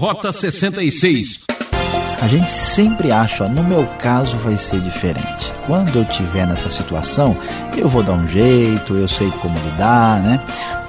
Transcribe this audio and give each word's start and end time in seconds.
Rota 0.00 0.32
66. 0.32 1.44
A 2.22 2.26
gente 2.26 2.50
sempre 2.50 3.12
acha, 3.12 3.44
ó, 3.44 3.48
no 3.50 3.62
meu 3.62 3.86
caso 3.98 4.34
vai 4.38 4.56
ser 4.56 4.80
diferente. 4.80 5.52
Quando 5.66 5.98
eu 5.98 6.06
tiver 6.06 6.46
nessa 6.46 6.70
situação, 6.70 7.36
eu 7.76 7.86
vou 7.86 8.02
dar 8.02 8.14
um 8.14 8.26
jeito, 8.26 8.94
eu 8.94 9.06
sei 9.06 9.30
como 9.42 9.58
lidar, 9.58 10.22
né? 10.22 10.40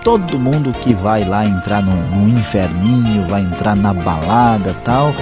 Todo 0.02 0.40
mundo 0.40 0.72
que 0.72 0.94
vai 0.94 1.26
lá 1.26 1.46
entrar 1.46 1.84
no, 1.84 1.94
no 1.94 2.40
inferninho, 2.40 3.28
vai 3.28 3.42
entrar 3.42 3.76
na 3.76 3.94
balada 3.94 4.74
tal. 4.86 5.14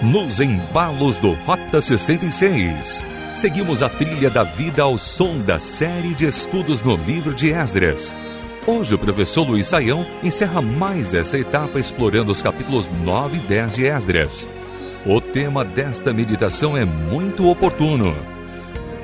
Nos 0.00 0.40
embalos 0.40 1.18
do 1.18 1.34
Rota 1.44 1.82
66. 1.82 3.17
Seguimos 3.38 3.84
a 3.84 3.88
trilha 3.88 4.28
da 4.28 4.42
vida 4.42 4.82
ao 4.82 4.98
som 4.98 5.38
da 5.38 5.60
série 5.60 6.12
de 6.12 6.26
estudos 6.26 6.82
no 6.82 6.96
livro 6.96 7.32
de 7.32 7.52
Esdras. 7.52 8.12
Hoje 8.66 8.96
o 8.96 8.98
professor 8.98 9.48
Luiz 9.48 9.68
Saião 9.68 10.04
encerra 10.24 10.60
mais 10.60 11.14
essa 11.14 11.38
etapa 11.38 11.78
explorando 11.78 12.32
os 12.32 12.42
capítulos 12.42 12.88
9 12.88 13.36
e 13.36 13.40
10 13.42 13.76
de 13.76 13.86
Esdras. 13.86 14.48
O 15.06 15.20
tema 15.20 15.64
desta 15.64 16.12
meditação 16.12 16.76
é 16.76 16.84
muito 16.84 17.46
oportuno. 17.46 18.16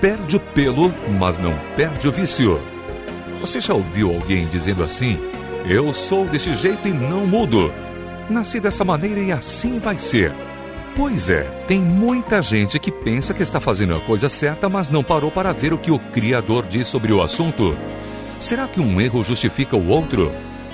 Perde 0.01 0.35
o 0.35 0.41
pelo, 0.41 0.93
mas 1.17 1.39
não 1.39 1.57
perde 1.77 2.09
o 2.09 2.13
vício. 2.13 2.61
Você 3.41 3.61
já 3.61 3.73
ouviu 3.73 4.11
alguém 4.11 4.49
dizendo 4.49 4.83
assim? 4.83 5.17
Eu 5.65 5.95
sou 5.95 6.27
desse 6.27 6.53
jeito 6.55 6.89
e 6.89 6.93
não 6.93 7.25
mudo. 7.25 7.73
Nasci 8.29 8.59
dessa 8.59 8.85
maneira 8.85 9.21
e 9.21 9.31
assim 9.31 9.79
vai 9.79 9.97
ser. 9.97 10.33
Pois 10.97 11.29
é, 11.29 11.43
tem 11.67 11.83
muita 11.83 12.41
gente 12.41 12.79
que 12.79 12.93
pensa 12.93 13.35
que 13.35 13.43
está 13.43 13.59
fazendo 13.59 13.97
a 13.97 14.01
coisa 14.01 14.29
certa, 14.29 14.69
mas 14.69 14.91
não 14.91 15.03
parou 15.03 15.29
para 15.29 15.53
ver 15.53 15.73
o 15.73 15.79
que 15.79 15.91
o 15.91 15.99
Criador 15.99 16.65
diz 16.67 16.87
sobre 16.87 17.13
o 17.13 17.21
assunto. 17.21 17.77
Será 18.39 18.69
que 18.69 18.81
um 18.81 19.01
erro 19.01 19.25
justifica 19.25 19.77
o 19.77 19.89
outro? 19.89 20.31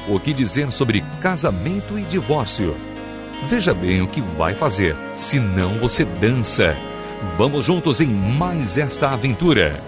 O 0.06 0.20
que 0.20 0.34
dizer 0.34 0.70
sobre 0.72 1.02
casamento 1.22 1.98
e 1.98 2.02
divórcio? 2.02 2.76
Veja 3.48 3.72
bem 3.72 4.02
o 4.02 4.08
que 4.08 4.20
vai 4.20 4.54
fazer, 4.54 4.94
senão 5.16 5.78
você 5.78 6.04
dança. 6.04 6.76
Vamos 7.38 7.64
juntos 7.64 7.98
em 7.98 8.08
mais 8.08 8.76
esta 8.76 9.08
aventura. 9.10 9.82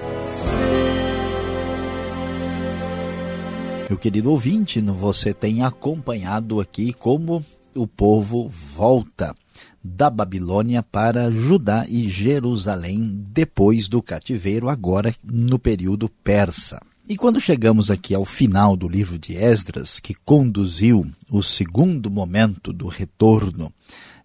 Meu 3.87 3.99
querido 3.99 4.31
ouvinte, 4.31 4.81
você 4.81 5.35
tem 5.35 5.63
acompanhado 5.63 6.59
aqui 6.59 6.95
como 6.95 7.45
o 7.75 7.87
povo 7.87 8.49
volta 8.49 9.35
da 9.83 10.09
Babilônia 10.09 10.83
para 10.83 11.31
Judá 11.31 11.85
e 11.89 12.09
Jerusalém 12.09 13.25
depois 13.29 13.89
do 13.89 14.01
cativeiro, 14.01 14.69
agora 14.69 15.15
no 15.25 15.59
período 15.59 16.09
persa. 16.09 16.81
E 17.09 17.17
quando 17.17 17.41
chegamos 17.41 17.91
aqui 17.91 18.15
ao 18.15 18.25
final 18.25 18.77
do 18.77 18.89
livro 18.89 19.19
de 19.19 19.35
Esdras, 19.35 19.99
que 19.99 20.15
conduziu 20.15 21.11
o 21.29 21.43
segundo 21.43 22.11
momento 22.11 22.73
do 22.73 22.87
retorno 22.87 23.73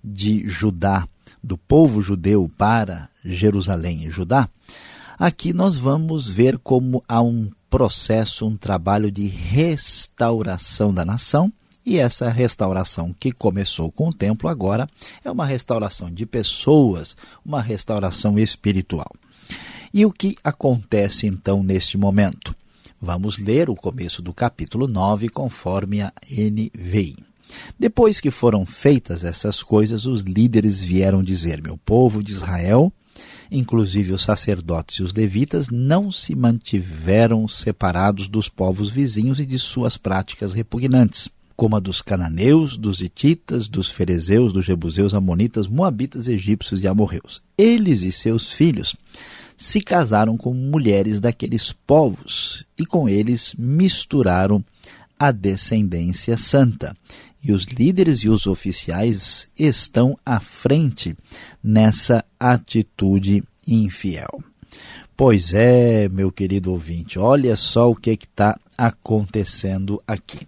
de 0.03 0.47
Judá, 0.47 1.07
do 1.43 1.57
povo 1.57 2.01
judeu 2.01 2.49
para 2.57 3.09
Jerusalém 3.25 4.05
e 4.05 4.09
Judá, 4.09 4.47
aqui 5.17 5.53
nós 5.53 5.77
vamos 5.77 6.27
ver 6.27 6.59
como 6.59 7.03
há 7.07 7.21
um 7.21 7.49
processo, 7.69 8.45
um 8.45 8.55
trabalho 8.55 9.11
de 9.11 9.27
restauração 9.27 10.93
da 10.93 11.03
nação 11.03 11.51
e 11.87 11.99
essa 11.99 12.29
restauração 12.29 13.15
que 13.17 13.31
começou 13.31 13.89
com 13.89 14.09
o 14.09 14.13
templo 14.13 14.49
agora 14.49 14.89
é 15.23 15.31
uma 15.31 15.45
restauração 15.45 16.11
de 16.11 16.25
pessoas, 16.25 17.15
uma 17.45 17.61
restauração 17.61 18.37
espiritual. 18.37 19.09
E 19.93 20.05
o 20.05 20.11
que 20.11 20.35
acontece 20.43 21.27
então 21.27 21.63
neste 21.63 21.97
momento? 21.97 22.53
Vamos 23.01 23.37
ler 23.37 23.69
o 23.69 23.75
começo 23.75 24.21
do 24.21 24.33
capítulo 24.33 24.85
9 24.85 25.29
conforme 25.29 26.01
a 26.01 26.11
NVI. 26.29 27.15
Depois 27.79 28.19
que 28.19 28.31
foram 28.31 28.65
feitas 28.65 29.23
essas 29.23 29.63
coisas, 29.63 30.05
os 30.05 30.23
líderes 30.23 30.81
vieram 30.81 31.23
dizer: 31.23 31.63
Meu 31.63 31.77
povo 31.77 32.21
de 32.21 32.33
Israel, 32.33 32.91
inclusive 33.49 34.11
os 34.11 34.23
sacerdotes 34.23 34.97
e 34.97 35.03
os 35.03 35.13
levitas, 35.13 35.69
não 35.69 36.11
se 36.11 36.35
mantiveram 36.35 37.47
separados 37.47 38.27
dos 38.27 38.49
povos 38.49 38.89
vizinhos 38.89 39.39
e 39.39 39.45
de 39.45 39.57
suas 39.57 39.95
práticas 39.95 40.51
repugnantes 40.51 41.29
como 41.57 41.75
a 41.75 41.79
dos 41.79 42.03
cananeus, 42.03 42.77
dos 42.77 43.01
hititas, 43.01 43.67
dos 43.67 43.89
ferezeus, 43.89 44.53
dos 44.53 44.63
jebuseus, 44.63 45.15
amonitas, 45.15 45.67
moabitas, 45.67 46.27
egípcios 46.27 46.83
e 46.83 46.87
amorreus. 46.87 47.41
Eles 47.57 48.03
e 48.03 48.11
seus 48.11 48.53
filhos 48.53 48.95
se 49.57 49.81
casaram 49.81 50.37
com 50.37 50.53
mulheres 50.53 51.19
daqueles 51.19 51.71
povos 51.71 52.63
e 52.77 52.85
com 52.85 53.09
eles 53.09 53.55
misturaram 53.57 54.63
a 55.17 55.31
descendência 55.31 56.37
santa. 56.37 56.95
E 57.43 57.51
os 57.51 57.65
líderes 57.65 58.19
e 58.19 58.29
os 58.29 58.45
oficiais 58.45 59.47
estão 59.57 60.15
à 60.23 60.39
frente 60.39 61.17
nessa 61.63 62.23
atitude 62.39 63.43
infiel. 63.65 64.43
Pois 65.15 65.53
é, 65.55 66.07
meu 66.07 66.31
querido 66.31 66.71
ouvinte, 66.71 67.17
olha 67.17 67.55
só 67.55 67.89
o 67.89 67.95
que 67.95 68.11
está 68.11 68.59
acontecendo 68.77 69.99
aqui. 70.07 70.45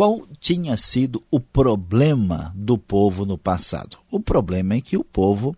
Qual 0.00 0.22
tinha 0.40 0.78
sido 0.78 1.22
o 1.30 1.38
problema 1.38 2.54
do 2.56 2.78
povo 2.78 3.26
no 3.26 3.36
passado? 3.36 3.98
O 4.10 4.18
problema 4.18 4.72
é 4.72 4.80
que 4.80 4.96
o 4.96 5.04
povo 5.04 5.54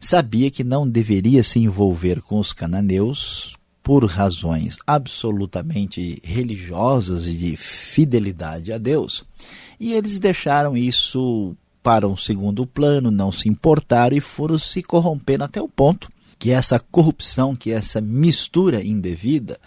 sabia 0.00 0.50
que 0.50 0.64
não 0.64 0.88
deveria 0.88 1.40
se 1.44 1.60
envolver 1.60 2.20
com 2.20 2.40
os 2.40 2.52
cananeus 2.52 3.56
por 3.84 4.04
razões 4.04 4.76
absolutamente 4.84 6.20
religiosas 6.24 7.28
e 7.28 7.34
de 7.34 7.56
fidelidade 7.56 8.72
a 8.72 8.78
Deus. 8.78 9.22
E 9.78 9.92
eles 9.92 10.18
deixaram 10.18 10.76
isso 10.76 11.56
para 11.80 12.08
um 12.08 12.16
segundo 12.16 12.66
plano, 12.66 13.12
não 13.12 13.30
se 13.30 13.48
importaram 13.48 14.16
e 14.16 14.20
foram 14.20 14.58
se 14.58 14.82
corrompendo 14.82 15.44
até 15.44 15.62
o 15.62 15.68
ponto 15.68 16.10
que 16.40 16.50
essa 16.50 16.80
corrupção, 16.80 17.54
que 17.54 17.70
essa 17.70 18.00
mistura 18.00 18.84
indevida, 18.84 19.60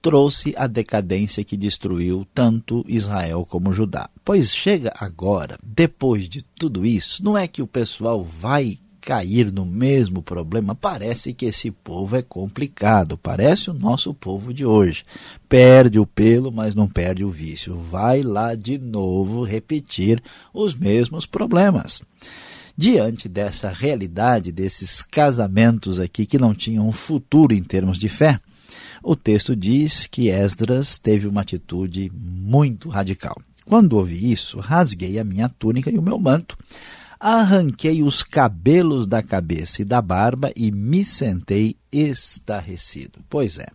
trouxe 0.00 0.54
a 0.56 0.66
decadência 0.66 1.44
que 1.44 1.56
destruiu 1.56 2.26
tanto 2.34 2.84
Israel 2.88 3.46
como 3.48 3.72
Judá. 3.72 4.08
Pois 4.24 4.54
chega 4.54 4.92
agora, 4.98 5.58
depois 5.62 6.28
de 6.28 6.42
tudo 6.42 6.86
isso, 6.86 7.22
não 7.24 7.36
é 7.36 7.46
que 7.46 7.62
o 7.62 7.66
pessoal 7.66 8.22
vai 8.22 8.78
cair 9.00 9.50
no 9.50 9.64
mesmo 9.64 10.22
problema. 10.22 10.74
Parece 10.74 11.32
que 11.32 11.46
esse 11.46 11.70
povo 11.70 12.14
é 12.16 12.20
complicado, 12.20 13.16
parece 13.16 13.70
o 13.70 13.74
nosso 13.74 14.12
povo 14.12 14.52
de 14.52 14.66
hoje. 14.66 15.02
Perde 15.48 15.98
o 15.98 16.06
pelo, 16.06 16.52
mas 16.52 16.74
não 16.74 16.86
perde 16.86 17.24
o 17.24 17.30
vício. 17.30 17.74
Vai 17.90 18.22
lá 18.22 18.54
de 18.54 18.76
novo 18.76 19.44
repetir 19.44 20.22
os 20.52 20.74
mesmos 20.74 21.24
problemas. 21.24 22.02
Diante 22.76 23.28
dessa 23.28 23.70
realidade, 23.70 24.52
desses 24.52 25.02
casamentos 25.02 25.98
aqui 25.98 26.26
que 26.26 26.38
não 26.38 26.54
tinham 26.54 26.92
futuro 26.92 27.54
em 27.54 27.62
termos 27.62 27.98
de 27.98 28.08
fé, 28.10 28.38
o 29.08 29.16
texto 29.16 29.56
diz 29.56 30.06
que 30.06 30.28
Esdras 30.28 30.98
teve 30.98 31.26
uma 31.26 31.40
atitude 31.40 32.12
muito 32.14 32.90
radical. 32.90 33.40
Quando 33.64 33.94
ouvi 33.94 34.30
isso, 34.30 34.60
rasguei 34.60 35.18
a 35.18 35.24
minha 35.24 35.48
túnica 35.48 35.90
e 35.90 35.96
o 35.96 36.02
meu 36.02 36.18
manto, 36.18 36.58
arranquei 37.18 38.02
os 38.02 38.22
cabelos 38.22 39.06
da 39.06 39.22
cabeça 39.22 39.80
e 39.80 39.84
da 39.86 40.02
barba 40.02 40.52
e 40.54 40.70
me 40.70 41.06
sentei 41.06 41.74
estarrecido. 41.90 43.20
Pois 43.30 43.56
é, 43.56 43.68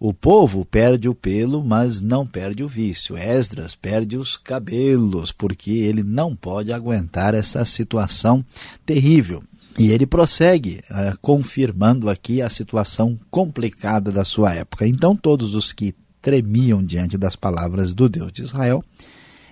o 0.00 0.14
povo 0.14 0.64
perde 0.64 1.10
o 1.10 1.14
pelo, 1.14 1.62
mas 1.62 2.00
não 2.00 2.26
perde 2.26 2.64
o 2.64 2.68
vício. 2.68 3.18
Esdras 3.18 3.74
perde 3.74 4.16
os 4.16 4.38
cabelos, 4.38 5.30
porque 5.30 5.72
ele 5.72 6.02
não 6.02 6.34
pode 6.34 6.72
aguentar 6.72 7.34
essa 7.34 7.66
situação 7.66 8.42
terrível. 8.86 9.42
E 9.78 9.90
ele 9.90 10.06
prossegue, 10.06 10.80
uh, 10.90 11.16
confirmando 11.20 12.10
aqui 12.10 12.42
a 12.42 12.50
situação 12.50 13.18
complicada 13.30 14.10
da 14.10 14.24
sua 14.24 14.52
época. 14.52 14.86
Então, 14.86 15.16
todos 15.16 15.54
os 15.54 15.72
que 15.72 15.94
tremiam 16.20 16.82
diante 16.82 17.16
das 17.16 17.36
palavras 17.36 17.94
do 17.94 18.08
Deus 18.08 18.32
de 18.32 18.42
Israel 18.42 18.82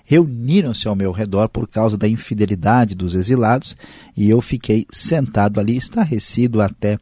reuniram-se 0.04 0.86
ao 0.86 0.94
meu 0.94 1.10
redor 1.10 1.48
por 1.48 1.68
causa 1.68 1.98
da 1.98 2.08
infidelidade 2.08 2.94
dos 2.94 3.14
exilados, 3.14 3.76
e 4.16 4.30
eu 4.30 4.40
fiquei 4.40 4.86
sentado 4.88 5.58
ali, 5.58 5.76
estarrecido 5.76 6.60
até 6.60 6.96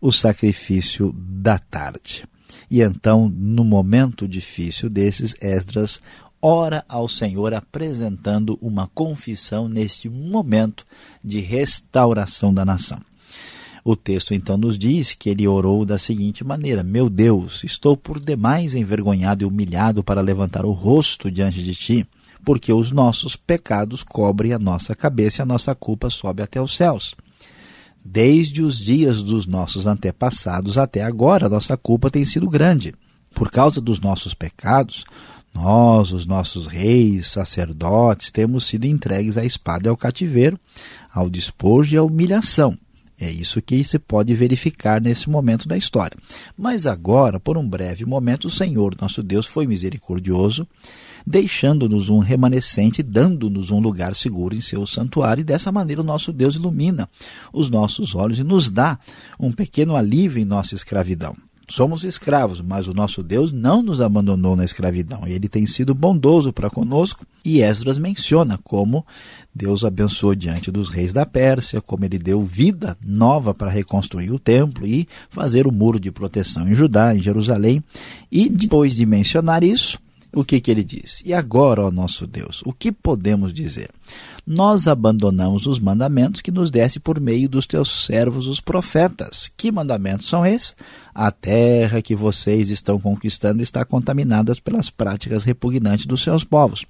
o 0.00 0.10
sacrifício 0.10 1.14
da 1.16 1.56
tarde. 1.56 2.24
E 2.68 2.82
então, 2.82 3.28
no 3.28 3.64
momento 3.64 4.26
difícil 4.26 4.90
desses, 4.90 5.36
Esdras 5.40 6.00
ora 6.40 6.84
ao 6.88 7.08
Senhor 7.08 7.52
apresentando 7.54 8.58
uma 8.60 8.88
confissão 8.88 9.68
neste 9.68 10.08
momento 10.08 10.86
de 11.22 11.40
restauração 11.40 12.52
da 12.52 12.64
nação. 12.64 13.00
O 13.84 13.96
texto 13.96 14.34
então 14.34 14.58
nos 14.58 14.76
diz 14.76 15.14
que 15.14 15.30
ele 15.30 15.48
orou 15.48 15.84
da 15.84 15.98
seguinte 15.98 16.44
maneira: 16.44 16.82
Meu 16.82 17.08
Deus, 17.08 17.64
estou 17.64 17.96
por 17.96 18.20
demais 18.20 18.74
envergonhado 18.74 19.44
e 19.44 19.46
humilhado 19.46 20.04
para 20.04 20.20
levantar 20.20 20.66
o 20.66 20.72
rosto 20.72 21.30
diante 21.30 21.62
de 21.62 21.74
ti, 21.74 22.06
porque 22.44 22.72
os 22.72 22.92
nossos 22.92 23.34
pecados 23.34 24.02
cobrem 24.02 24.52
a 24.52 24.58
nossa 24.58 24.94
cabeça 24.94 25.40
e 25.40 25.42
a 25.42 25.46
nossa 25.46 25.74
culpa 25.74 26.10
sobe 26.10 26.42
até 26.42 26.60
os 26.60 26.76
céus. 26.76 27.14
Desde 28.04 28.62
os 28.62 28.78
dias 28.78 29.22
dos 29.22 29.46
nossos 29.46 29.86
antepassados 29.86 30.78
até 30.78 31.02
agora, 31.02 31.46
a 31.46 31.50
nossa 31.50 31.76
culpa 31.76 32.10
tem 32.10 32.24
sido 32.24 32.48
grande 32.48 32.94
Por 33.34 33.50
causa 33.50 33.80
dos 33.80 34.00
nossos 34.00 34.34
pecados, 34.34 35.04
nós, 35.60 36.12
os 36.12 36.24
nossos 36.24 36.66
reis, 36.66 37.26
sacerdotes, 37.26 38.30
temos 38.30 38.64
sido 38.64 38.84
entregues 38.84 39.36
à 39.36 39.44
espada 39.44 39.88
e 39.88 39.90
ao 39.90 39.96
cativeiro, 39.96 40.58
ao 41.12 41.28
despojo 41.28 41.94
e 41.94 41.98
à 41.98 42.02
humilhação. 42.02 42.78
É 43.20 43.28
isso 43.28 43.60
que 43.60 43.82
se 43.82 43.98
pode 43.98 44.32
verificar 44.34 45.00
nesse 45.00 45.28
momento 45.28 45.66
da 45.66 45.76
história. 45.76 46.16
Mas 46.56 46.86
agora, 46.86 47.40
por 47.40 47.58
um 47.58 47.68
breve 47.68 48.04
momento, 48.06 48.44
o 48.44 48.50
Senhor, 48.50 48.94
nosso 49.00 49.20
Deus, 49.20 49.46
foi 49.46 49.66
misericordioso, 49.66 50.64
deixando-nos 51.26 52.08
um 52.08 52.20
remanescente, 52.20 53.02
dando-nos 53.02 53.72
um 53.72 53.80
lugar 53.80 54.14
seguro 54.14 54.54
em 54.54 54.60
seu 54.60 54.86
santuário, 54.86 55.40
e 55.40 55.44
dessa 55.44 55.72
maneira 55.72 56.02
o 56.02 56.04
nosso 56.04 56.32
Deus 56.32 56.54
ilumina 56.54 57.08
os 57.52 57.68
nossos 57.68 58.14
olhos 58.14 58.38
e 58.38 58.44
nos 58.44 58.70
dá 58.70 58.96
um 59.40 59.50
pequeno 59.50 59.96
alívio 59.96 60.40
em 60.40 60.44
nossa 60.44 60.76
escravidão. 60.76 61.34
Somos 61.70 62.02
escravos, 62.02 62.62
mas 62.62 62.88
o 62.88 62.94
nosso 62.94 63.22
Deus 63.22 63.52
não 63.52 63.82
nos 63.82 64.00
abandonou 64.00 64.56
na 64.56 64.64
escravidão. 64.64 65.26
Ele 65.26 65.48
tem 65.48 65.66
sido 65.66 65.94
bondoso 65.94 66.50
para 66.50 66.70
conosco 66.70 67.26
e 67.44 67.60
Esdras 67.60 67.98
menciona 67.98 68.58
como 68.64 69.04
Deus 69.54 69.84
abençoou 69.84 70.34
diante 70.34 70.70
dos 70.70 70.88
reis 70.88 71.12
da 71.12 71.26
Pérsia, 71.26 71.82
como 71.82 72.06
ele 72.06 72.18
deu 72.18 72.42
vida 72.42 72.96
nova 73.04 73.52
para 73.52 73.70
reconstruir 73.70 74.30
o 74.30 74.38
templo 74.38 74.86
e 74.86 75.06
fazer 75.28 75.66
o 75.66 75.72
muro 75.72 76.00
de 76.00 76.10
proteção 76.10 76.66
em 76.66 76.74
Judá, 76.74 77.14
em 77.14 77.20
Jerusalém. 77.20 77.84
E 78.32 78.48
depois 78.48 78.94
de 78.94 79.04
mencionar 79.04 79.62
isso, 79.62 79.98
o 80.32 80.44
que, 80.44 80.60
que 80.60 80.70
ele 80.70 80.84
diz? 80.84 81.22
E 81.24 81.32
agora, 81.32 81.86
ó 81.86 81.90
nosso 81.90 82.26
Deus, 82.26 82.62
o 82.64 82.72
que 82.72 82.92
podemos 82.92 83.52
dizer? 83.52 83.90
Nós 84.46 84.88
abandonamos 84.88 85.66
os 85.66 85.78
mandamentos 85.78 86.40
que 86.40 86.50
nos 86.50 86.70
desse 86.70 86.98
por 86.98 87.20
meio 87.20 87.48
dos 87.48 87.66
teus 87.66 88.06
servos, 88.06 88.46
os 88.46 88.60
profetas. 88.60 89.50
Que 89.56 89.70
mandamentos 89.70 90.26
são 90.26 90.44
esses? 90.44 90.74
A 91.14 91.30
terra 91.30 92.00
que 92.00 92.14
vocês 92.14 92.70
estão 92.70 92.98
conquistando 92.98 93.62
está 93.62 93.84
contaminada 93.84 94.54
pelas 94.56 94.88
práticas 94.88 95.44
repugnantes 95.44 96.06
dos 96.06 96.22
seus 96.22 96.44
povos. 96.44 96.86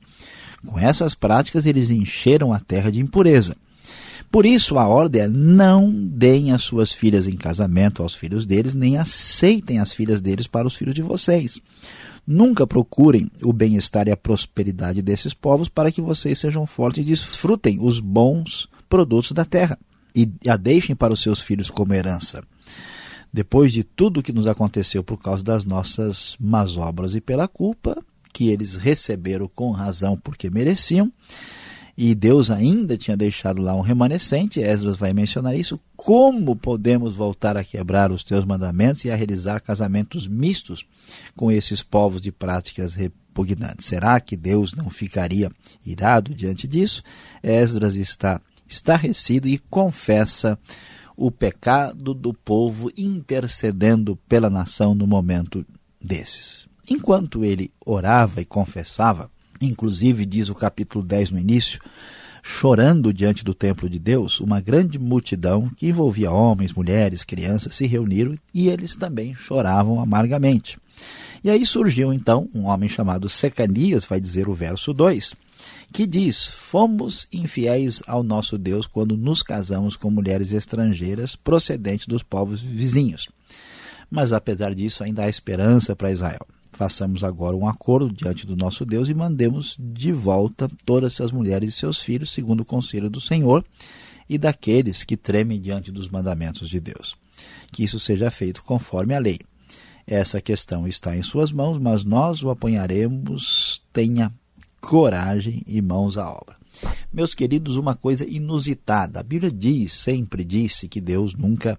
Com 0.64 0.78
essas 0.78 1.14
práticas, 1.14 1.66
eles 1.66 1.90
encheram 1.90 2.52
a 2.52 2.60
terra 2.60 2.90
de 2.90 3.00
impureza. 3.00 3.56
Por 4.30 4.44
isso, 4.44 4.78
a 4.78 4.86
ordem 4.86 5.22
é: 5.22 5.28
não 5.28 5.90
deem 5.90 6.52
as 6.52 6.62
suas 6.62 6.92
filhas 6.92 7.26
em 7.26 7.36
casamento 7.36 8.02
aos 8.02 8.14
filhos 8.14 8.44
deles, 8.44 8.74
nem 8.74 8.98
aceitem 8.98 9.78
as 9.78 9.92
filhas 9.92 10.20
deles 10.20 10.46
para 10.46 10.66
os 10.66 10.76
filhos 10.76 10.94
de 10.94 11.02
vocês. 11.02 11.60
Nunca 12.30 12.66
procurem 12.66 13.30
o 13.42 13.54
bem-estar 13.54 14.06
e 14.06 14.10
a 14.10 14.16
prosperidade 14.16 15.00
desses 15.00 15.32
povos 15.32 15.70
para 15.70 15.90
que 15.90 16.02
vocês 16.02 16.38
sejam 16.38 16.66
fortes 16.66 17.00
e 17.00 17.06
desfrutem 17.06 17.78
os 17.80 18.00
bons 18.00 18.68
produtos 18.86 19.32
da 19.32 19.46
terra 19.46 19.78
e 20.14 20.30
a 20.46 20.54
deixem 20.54 20.94
para 20.94 21.14
os 21.14 21.22
seus 21.22 21.40
filhos 21.40 21.70
como 21.70 21.94
herança. 21.94 22.44
Depois 23.32 23.72
de 23.72 23.82
tudo 23.82 24.20
o 24.20 24.22
que 24.22 24.30
nos 24.30 24.46
aconteceu 24.46 25.02
por 25.02 25.16
causa 25.16 25.42
das 25.42 25.64
nossas 25.64 26.36
más 26.38 26.76
obras 26.76 27.14
e 27.14 27.20
pela 27.22 27.48
culpa 27.48 27.96
que 28.30 28.50
eles 28.50 28.74
receberam 28.74 29.48
com 29.48 29.70
razão 29.70 30.14
porque 30.14 30.50
mereciam, 30.50 31.10
e 32.00 32.14
Deus 32.14 32.48
ainda 32.48 32.96
tinha 32.96 33.16
deixado 33.16 33.60
lá 33.60 33.74
um 33.74 33.80
remanescente, 33.80 34.60
Esdras 34.60 34.94
vai 34.94 35.12
mencionar 35.12 35.58
isso, 35.58 35.80
como 35.96 36.54
podemos 36.54 37.16
voltar 37.16 37.56
a 37.56 37.64
quebrar 37.64 38.12
os 38.12 38.22
teus 38.22 38.44
mandamentos 38.44 39.04
e 39.04 39.10
a 39.10 39.16
realizar 39.16 39.58
casamentos 39.58 40.28
mistos 40.28 40.86
com 41.34 41.50
esses 41.50 41.82
povos 41.82 42.22
de 42.22 42.30
práticas 42.30 42.94
repugnantes? 42.94 43.86
Será 43.86 44.20
que 44.20 44.36
Deus 44.36 44.74
não 44.74 44.88
ficaria 44.88 45.50
irado 45.84 46.32
diante 46.32 46.68
disso? 46.68 47.02
Esdras 47.42 47.96
está 47.96 48.40
estarrecido 48.68 49.48
e 49.48 49.58
confessa 49.58 50.56
o 51.16 51.32
pecado 51.32 52.14
do 52.14 52.32
povo 52.32 52.92
intercedendo 52.96 54.14
pela 54.28 54.48
nação 54.48 54.94
no 54.94 55.04
momento 55.04 55.66
desses. 56.00 56.68
Enquanto 56.88 57.44
ele 57.44 57.72
orava 57.84 58.40
e 58.40 58.44
confessava, 58.44 59.28
Inclusive, 59.60 60.24
diz 60.24 60.48
o 60.48 60.54
capítulo 60.54 61.04
10 61.04 61.32
no 61.32 61.38
início, 61.38 61.80
chorando 62.42 63.12
diante 63.12 63.44
do 63.44 63.52
templo 63.52 63.88
de 63.90 63.98
Deus, 63.98 64.40
uma 64.40 64.60
grande 64.60 64.98
multidão 64.98 65.70
que 65.76 65.88
envolvia 65.88 66.30
homens, 66.30 66.72
mulheres, 66.72 67.24
crianças 67.24 67.76
se 67.76 67.86
reuniram 67.86 68.34
e 68.54 68.68
eles 68.68 68.94
também 68.94 69.34
choravam 69.34 70.00
amargamente. 70.00 70.78
E 71.42 71.50
aí 71.50 71.64
surgiu 71.66 72.12
então 72.12 72.48
um 72.54 72.66
homem 72.66 72.88
chamado 72.88 73.28
Secanias, 73.28 74.04
vai 74.04 74.20
dizer 74.20 74.48
o 74.48 74.54
verso 74.54 74.92
2, 74.92 75.34
que 75.92 76.06
diz: 76.06 76.46
Fomos 76.46 77.26
infiéis 77.32 78.02
ao 78.06 78.22
nosso 78.22 78.56
Deus 78.58 78.86
quando 78.86 79.16
nos 79.16 79.42
casamos 79.42 79.96
com 79.96 80.10
mulheres 80.10 80.52
estrangeiras 80.52 81.36
procedentes 81.36 82.06
dos 82.06 82.22
povos 82.22 82.60
vizinhos. 82.60 83.28
Mas 84.10 84.32
apesar 84.32 84.74
disso, 84.74 85.04
ainda 85.04 85.24
há 85.24 85.28
esperança 85.28 85.94
para 85.94 86.10
Israel 86.10 86.46
façamos 86.78 87.24
agora 87.24 87.56
um 87.56 87.66
acordo 87.66 88.14
diante 88.14 88.46
do 88.46 88.54
nosso 88.54 88.86
Deus 88.86 89.08
e 89.08 89.14
mandemos 89.14 89.76
de 89.80 90.12
volta 90.12 90.70
todas 90.86 91.14
essas 91.14 91.32
mulheres 91.32 91.74
e 91.74 91.76
seus 91.76 91.98
filhos, 91.98 92.30
segundo 92.30 92.60
o 92.60 92.64
conselho 92.64 93.10
do 93.10 93.20
Senhor 93.20 93.64
e 94.28 94.38
daqueles 94.38 95.02
que 95.02 95.16
tremem 95.16 95.60
diante 95.60 95.90
dos 95.90 96.08
mandamentos 96.08 96.68
de 96.68 96.78
Deus. 96.78 97.16
Que 97.72 97.82
isso 97.82 97.98
seja 97.98 98.30
feito 98.30 98.62
conforme 98.62 99.12
a 99.12 99.18
lei. 99.18 99.40
Essa 100.06 100.40
questão 100.40 100.86
está 100.86 101.16
em 101.16 101.22
suas 101.22 101.50
mãos, 101.50 101.78
mas 101.78 102.04
nós 102.04 102.44
o 102.44 102.50
apanharemos. 102.50 103.82
Tenha 103.92 104.32
coragem 104.80 105.64
e 105.66 105.82
mãos 105.82 106.16
à 106.16 106.30
obra. 106.30 106.56
Meus 107.12 107.34
queridos, 107.34 107.74
uma 107.74 107.96
coisa 107.96 108.24
inusitada. 108.24 109.18
A 109.18 109.24
Bíblia 109.24 109.50
diz, 109.50 109.94
sempre 109.94 110.44
disse 110.44 110.86
que 110.86 111.00
Deus 111.00 111.34
nunca 111.34 111.76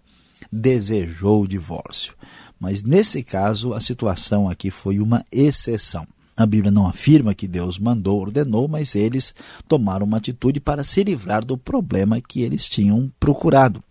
desejou 0.51 1.43
o 1.43 1.47
divórcio. 1.47 2.13
Mas 2.59 2.83
nesse 2.83 3.23
caso, 3.23 3.73
a 3.73 3.79
situação 3.79 4.49
aqui 4.49 4.69
foi 4.69 4.99
uma 4.99 5.25
exceção. 5.31 6.05
A 6.35 6.45
Bíblia 6.45 6.71
não 6.71 6.87
afirma 6.87 7.33
que 7.33 7.47
Deus 7.47 7.77
mandou, 7.77 8.19
ordenou, 8.19 8.67
mas 8.67 8.95
eles 8.95 9.33
tomaram 9.67 10.05
uma 10.05 10.17
atitude 10.17 10.59
para 10.59 10.83
se 10.83 11.03
livrar 11.03 11.43
do 11.43 11.57
problema 11.57 12.21
que 12.21 12.41
eles 12.41 12.67
tinham 12.67 13.11
procurado. 13.19 13.83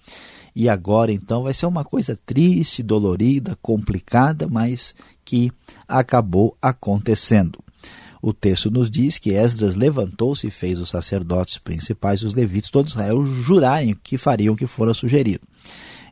E 0.56 0.68
agora, 0.68 1.12
então, 1.12 1.42
vai 1.42 1.54
ser 1.54 1.66
uma 1.66 1.84
coisa 1.84 2.18
triste, 2.26 2.82
dolorida, 2.82 3.56
complicada, 3.60 4.48
mas 4.48 4.94
que 5.24 5.52
acabou 5.86 6.56
acontecendo. 6.60 7.58
O 8.20 8.32
texto 8.32 8.70
nos 8.70 8.90
diz 8.90 9.18
que 9.18 9.30
Esdras 9.30 9.74
levantou-se 9.74 10.46
e 10.46 10.50
fez 10.50 10.80
os 10.80 10.88
sacerdotes 10.88 11.58
principais, 11.58 12.22
os 12.22 12.34
levitas, 12.34 12.70
todos 12.70 12.92
Israel, 12.92 13.24
jurarem 13.24 13.96
que 14.02 14.18
fariam 14.18 14.54
o 14.54 14.56
que 14.56 14.66
fora 14.66 14.92
sugerido. 14.92 15.46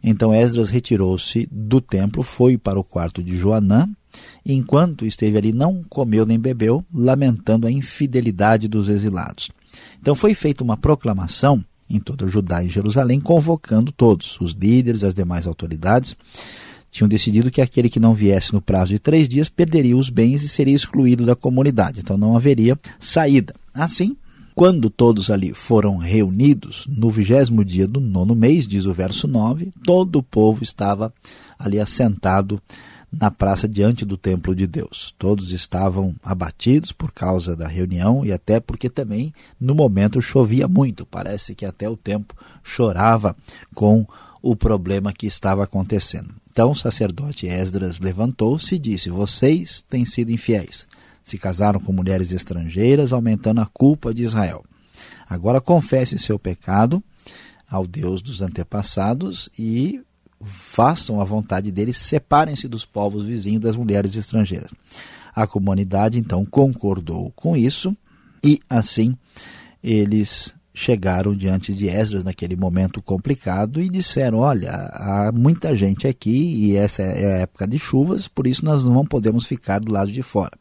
Então 0.03 0.33
Esdras 0.33 0.71
retirou-se 0.71 1.49
do 1.51 1.81
templo, 1.81 2.23
foi 2.23 2.57
para 2.57 2.79
o 2.79 2.85
quarto 2.85 3.23
de 3.23 3.37
Joanã, 3.37 3.89
e 4.45 4.53
enquanto 4.53 5.05
esteve 5.05 5.37
ali 5.37 5.53
não 5.53 5.83
comeu 5.89 6.25
nem 6.25 6.39
bebeu, 6.39 6.85
lamentando 6.93 7.67
a 7.67 7.71
infidelidade 7.71 8.69
dos 8.69 8.89
exilados. 8.89 9.51
Então 10.01 10.15
foi 10.15 10.35
feita 10.35 10.65
uma 10.65 10.77
proclamação 10.77 11.65
em 11.89 11.99
todo 11.99 12.25
o 12.25 12.29
Judá 12.29 12.65
e 12.65 12.69
Jerusalém, 12.69 13.21
convocando 13.21 13.93
todos, 13.93 14.41
os 14.41 14.53
líderes, 14.53 15.05
as 15.05 15.15
demais 15.15 15.47
autoridades, 15.47 16.17
tinham 16.91 17.09
decidido 17.09 17.51
que 17.51 17.61
aquele 17.61 17.91
que 17.91 18.01
não 18.01 18.15
viesse 18.15 18.53
no 18.53 18.61
prazo 18.61 18.93
de 18.93 18.99
três 18.99 19.29
dias 19.29 19.49
perderia 19.49 19.97
os 19.97 20.09
bens 20.09 20.43
e 20.43 20.49
seria 20.49 20.75
excluído 20.75 21.27
da 21.27 21.37
comunidade. 21.37 22.01
Então 22.01 22.17
não 22.17 22.37
haveria 22.37 22.79
saída. 22.99 23.55
Assim, 23.75 24.17
quando 24.57 24.89
todos 24.89 25.31
ali 25.31 25.53
foram 25.53 25.99
reunidos, 25.99 26.87
no 26.89 27.11
vigésimo 27.11 27.63
dia 27.63 27.87
do 27.87 28.01
nono 28.01 28.35
mês, 28.35 28.67
diz 28.67 28.87
o 28.87 28.93
verso 28.95 29.29
9, 29.29 29.71
todo 29.85 30.19
o 30.19 30.23
povo 30.23 30.65
estava 30.65 31.13
ali 31.59 31.79
assentado 31.79 32.59
na 33.13 33.31
praça 33.31 33.69
diante 33.69 34.03
do 34.03 34.17
templo 34.17 34.55
de 34.55 34.67
Deus. 34.67 35.15
Todos 35.19 35.53
estavam 35.53 36.15
abatidos 36.25 36.91
por 36.91 37.13
causa 37.13 37.55
da 37.55 37.69
reunião 37.69 38.25
e 38.25 38.33
até 38.33 38.59
porque 38.59 38.89
também 38.89 39.31
no 39.61 39.75
momento 39.75 40.23
chovia 40.23 40.67
muito. 40.67 41.05
Parece 41.05 41.55
que 41.55 41.67
até 41.67 41.87
o 41.87 41.97
tempo 41.97 42.35
chorava 42.65 43.37
com 43.75 44.07
o 44.41 44.57
problema 44.57 45.13
que 45.13 45.27
estava 45.27 45.65
acontecendo. 45.65 46.35
Então 46.51 46.71
o 46.71 46.75
sacerdote 46.75 47.47
Esdras 47.47 48.01
levantou-se 48.01 48.75
e 48.75 48.79
disse: 48.79 49.11
Vocês 49.11 49.85
têm 49.91 50.07
sido 50.07 50.33
infiéis 50.33 50.87
se 51.27 51.37
casaram 51.39 51.81
com 51.81 51.93
mulheres 51.93 52.31
estrangeiras, 52.31 53.13
aumentando 53.13 53.61
a 53.61 53.67
culpa 53.67 54.15
de 54.15 54.23
Israel. 54.23 54.65
Agora 55.29 55.61
confessem 55.61 56.17
seu 56.17 56.39
pecado 56.39 57.03
ao 57.69 57.85
Deus 57.85 58.23
dos 58.23 58.41
antepassados 58.41 59.51
e 59.59 60.01
façam 60.41 61.21
a 61.21 61.25
vontade 61.25 61.73
dele, 61.73 61.93
separem-se 61.93 62.69
dos 62.69 62.85
povos 62.85 63.25
vizinhos 63.25 63.61
das 63.61 63.75
mulheres 63.75 64.15
estrangeiras. 64.15 64.71
A 65.35 65.49
comunidade 65.49 66.17
então 66.17 66.45
concordou 66.45 67.33
com 67.35 67.57
isso 67.57 67.97
e 68.41 68.61
assim 68.71 69.17
eles 69.83 70.55
chegaram 70.73 71.35
diante 71.35 71.75
de 71.75 71.89
Esdras 71.89 72.23
naquele 72.23 72.55
momento 72.55 73.03
complicado 73.03 73.83
e 73.83 73.89
disseram: 73.89 74.39
Olha, 74.39 74.71
há 74.93 75.33
muita 75.33 75.75
gente 75.75 76.07
aqui 76.07 76.69
e 76.69 76.77
essa 76.77 77.03
é 77.03 77.35
a 77.35 77.39
época 77.39 77.67
de 77.67 77.81
chuvas, 77.81 78.29
por 78.29 78.47
isso 78.47 78.65
nós 78.65 78.85
não 78.85 79.05
podemos 79.05 79.45
ficar 79.45 79.81
do 79.81 79.91
lado 79.91 80.13
de 80.13 80.23
fora. 80.23 80.57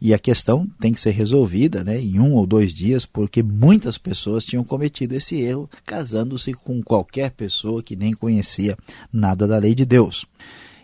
E 0.00 0.14
a 0.14 0.18
questão 0.18 0.66
tem 0.80 0.92
que 0.92 1.00
ser 1.00 1.10
resolvida 1.10 1.82
né, 1.82 2.00
em 2.00 2.20
um 2.20 2.34
ou 2.34 2.46
dois 2.46 2.72
dias, 2.72 3.04
porque 3.04 3.42
muitas 3.42 3.98
pessoas 3.98 4.44
tinham 4.44 4.62
cometido 4.62 5.14
esse 5.14 5.36
erro 5.40 5.68
casando-se 5.84 6.54
com 6.54 6.82
qualquer 6.82 7.30
pessoa 7.32 7.82
que 7.82 7.96
nem 7.96 8.12
conhecia 8.12 8.76
nada 9.12 9.46
da 9.46 9.58
lei 9.58 9.74
de 9.74 9.84
Deus. 9.84 10.24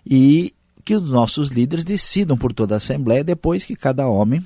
E 0.05 0.53
que 0.85 0.95
os 0.95 1.09
nossos 1.09 1.49
líderes 1.49 1.85
decidam 1.85 2.37
por 2.37 2.53
toda 2.53 2.75
a 2.75 2.77
Assembleia 2.77 3.25
depois 3.25 3.65
que 3.65 3.75
cada 3.75 4.07
homem 4.07 4.43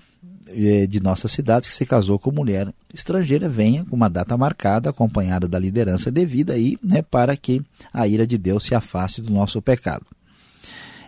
eh, 0.51 0.87
de 0.87 1.01
nossas 1.01 1.33
cidades 1.33 1.69
que 1.69 1.75
se 1.75 1.85
casou 1.85 2.19
com 2.19 2.31
mulher 2.31 2.73
estrangeira 2.93 3.49
venha 3.49 3.85
com 3.85 3.97
uma 3.97 4.09
data 4.09 4.37
marcada, 4.37 4.91
acompanhada 4.91 5.49
da 5.49 5.59
liderança 5.59 6.11
devida 6.11 6.55
aí, 6.55 6.79
né, 6.83 7.03
para 7.03 7.37
que 7.37 7.61
a 7.93 8.07
ira 8.07 8.27
de 8.27 8.39
Deus 8.39 8.65
se 8.65 8.75
afaste 8.75 9.21
do 9.21 9.33
nosso 9.33 9.61
pecado. 9.61 10.07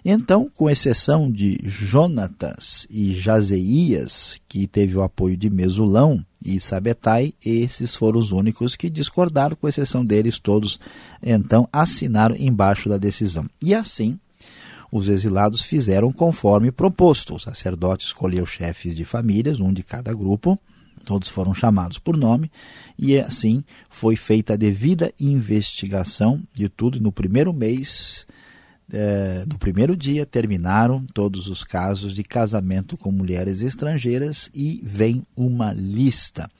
Então, 0.04 0.50
com 0.54 0.70
exceção 0.70 1.30
de 1.30 1.58
Jonatas 1.62 2.86
e 2.88 3.12
Jazeias, 3.14 4.40
que 4.48 4.66
teve 4.66 4.96
o 4.96 5.02
apoio 5.02 5.36
de 5.36 5.50
Mesulão 5.50 6.24
e 6.44 6.58
Sabetai, 6.58 7.34
esses 7.44 7.94
foram 7.94 8.18
os 8.18 8.32
únicos 8.32 8.74
que 8.74 8.88
discordaram, 8.88 9.56
com 9.56 9.68
exceção 9.68 10.04
deles, 10.04 10.38
todos 10.38 10.80
então 11.22 11.68
assinaram 11.70 12.34
embaixo 12.36 12.88
da 12.88 12.96
decisão. 12.96 13.46
E 13.62 13.74
assim, 13.74 14.18
os 14.90 15.08
exilados 15.08 15.60
fizeram 15.60 16.12
conforme 16.12 16.72
proposto. 16.72 17.34
O 17.34 17.38
sacerdote 17.38 18.06
escolheu 18.06 18.46
chefes 18.46 18.96
de 18.96 19.04
famílias, 19.04 19.60
um 19.60 19.72
de 19.72 19.82
cada 19.82 20.14
grupo, 20.14 20.58
todos 21.04 21.28
foram 21.28 21.52
chamados 21.52 21.98
por 21.98 22.16
nome, 22.16 22.50
e 22.98 23.18
assim 23.18 23.62
foi 23.88 24.16
feita 24.16 24.54
a 24.54 24.56
devida 24.56 25.12
investigação 25.20 26.42
de 26.54 26.68
tudo. 26.68 27.00
No 27.00 27.12
primeiro 27.12 27.52
mês, 27.52 28.26
é, 28.92 29.44
no 29.46 29.58
primeiro 29.58 29.96
dia, 29.96 30.26
terminaram 30.26 31.04
todos 31.12 31.48
os 31.48 31.64
casos 31.64 32.12
de 32.12 32.24
casamento 32.24 32.96
com 32.96 33.10
mulheres 33.10 33.60
estrangeiras 33.60 34.50
e 34.54 34.80
vem 34.82 35.24
uma 35.36 35.72
lista, 35.72 36.50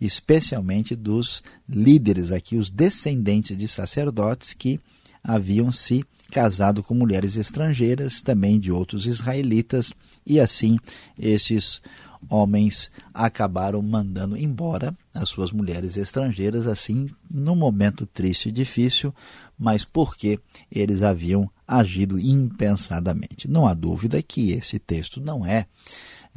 especialmente 0.00 0.94
dos 0.94 1.42
líderes 1.68 2.32
aqui, 2.32 2.56
os 2.56 2.70
descendentes 2.70 3.56
de 3.56 3.68
sacerdotes 3.68 4.52
que 4.52 4.80
haviam 5.22 5.72
se 5.72 6.04
casado 6.30 6.82
com 6.82 6.94
mulheres 6.94 7.36
estrangeiras, 7.36 8.20
também 8.20 8.58
de 8.58 8.72
outros 8.72 9.06
israelitas, 9.06 9.92
e 10.26 10.40
assim 10.40 10.78
esses 11.18 11.80
homens 12.28 12.90
acabaram 13.12 13.80
mandando 13.82 14.36
embora 14.36 14.96
as 15.14 15.28
suas 15.28 15.50
mulheres 15.50 15.96
estrangeiras, 15.96 16.66
assim, 16.66 17.08
num 17.32 17.56
momento 17.56 18.06
triste 18.06 18.48
e 18.48 18.52
difícil, 18.52 19.14
mas 19.58 19.84
porque 19.84 20.38
eles 20.70 21.02
haviam 21.02 21.50
agido 21.66 22.18
impensadamente. 22.18 23.48
Não 23.50 23.66
há 23.66 23.74
dúvida 23.74 24.22
que 24.22 24.52
esse 24.52 24.78
texto 24.78 25.20
não 25.20 25.44
é 25.44 25.66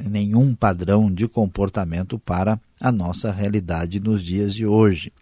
nenhum 0.08 0.54
padrão 0.54 1.12
de 1.12 1.26
comportamento 1.28 2.18
para 2.18 2.60
a 2.80 2.90
nossa 2.90 3.30
realidade 3.30 4.00
nos 4.00 4.22
dias 4.22 4.54
de 4.54 4.66
hoje. 4.66 5.12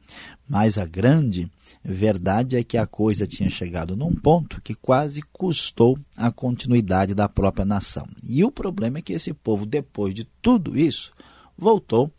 Mas 0.48 0.78
a 0.78 0.84
grande 0.84 1.50
verdade 1.84 2.56
é 2.56 2.62
que 2.62 2.76
a 2.76 2.86
coisa 2.86 3.26
tinha 3.26 3.50
chegado 3.50 3.96
num 3.96 4.14
ponto 4.14 4.60
que 4.62 4.74
quase 4.74 5.22
custou 5.32 5.98
a 6.16 6.30
continuidade 6.30 7.14
da 7.14 7.28
própria 7.28 7.64
nação. 7.64 8.06
E 8.22 8.44
o 8.44 8.50
problema 8.50 8.98
é 8.98 9.02
que 9.02 9.12
esse 9.12 9.32
povo, 9.32 9.66
depois 9.66 10.14
de 10.14 10.24
tudo 10.40 10.78
isso, 10.78 11.12
voltou 11.56 12.10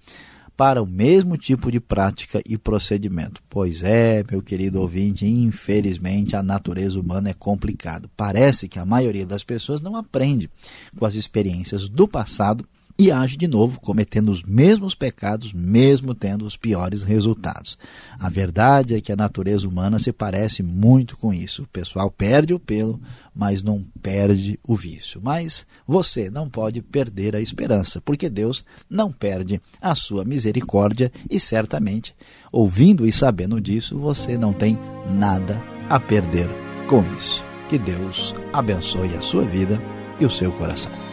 para 0.60 0.84
o 0.84 0.86
mesmo 0.86 1.38
tipo 1.38 1.72
de 1.72 1.80
prática 1.80 2.42
e 2.46 2.58
procedimento. 2.58 3.42
Pois 3.50 3.82
é, 3.82 4.22
meu 4.30 4.42
querido 4.42 4.82
ouvinte, 4.82 5.26
infelizmente 5.26 6.36
a 6.36 6.44
natureza 6.44 7.00
humana 7.00 7.30
é 7.30 7.34
complicado. 7.34 8.10
Parece 8.18 8.68
que 8.68 8.78
a 8.78 8.86
maioria 8.86 9.26
das 9.26 9.42
pessoas 9.42 9.80
não 9.80 9.96
aprende 9.96 10.50
com 10.98 11.06
as 11.06 11.16
experiências 11.16 11.88
do 11.88 12.06
passado 12.06 12.68
e 13.00 13.14
age 13.14 13.38
de 13.38 13.48
novo 13.48 13.80
cometendo 13.80 14.30
os 14.30 14.44
mesmos 14.44 14.94
pecados, 14.94 15.54
mesmo 15.54 16.14
tendo 16.14 16.46
os 16.46 16.58
piores 16.58 17.02
resultados. 17.02 17.78
A 18.20 18.28
verdade 18.28 18.94
é 18.94 19.00
que 19.00 19.14
a 19.14 19.16
natureza 19.16 19.66
humana 19.66 19.98
se 19.98 20.12
parece 20.12 20.62
muito 20.62 21.16
com 21.16 21.34
isso. 21.34 21.64
O 21.64 21.68
pessoal 21.68 22.12
perde 22.12 22.54
o 22.54 22.60
pelo, 22.60 23.00
mas 23.34 23.64
não 23.64 23.86
perde 24.02 24.60
o 24.62 24.76
vício. 24.76 25.22
Mas 25.24 25.66
você 25.88 26.30
não 26.30 26.50
pode 26.50 26.82
perder 26.82 27.38
a 27.38 27.42
esperança, 27.42 28.02
porque 28.02 28.30
Deus 28.30 28.66
não 28.90 29.14
perde 29.14 29.62
a 29.82 29.96
sua 29.96 30.26
misericórdia 30.26 31.10
e 31.30 31.40
certamente, 31.40 32.14
ouvindo 32.52 33.08
e 33.08 33.14
sabendo 33.14 33.62
disso, 33.62 33.98
você 33.98 34.38
não 34.38 34.52
tem 34.52 34.78
nada 35.10 35.64
a 35.90 36.02
perder 36.02 36.50
com 36.90 37.02
isso. 37.16 37.46
Que 37.70 37.78
Deus 37.78 38.36
abençoe 38.52 39.16
a 39.16 39.22
sua 39.22 39.46
vida 39.46 39.82
e 40.20 40.26
o 40.26 40.30
seu 40.30 40.52
coração. 40.52 41.09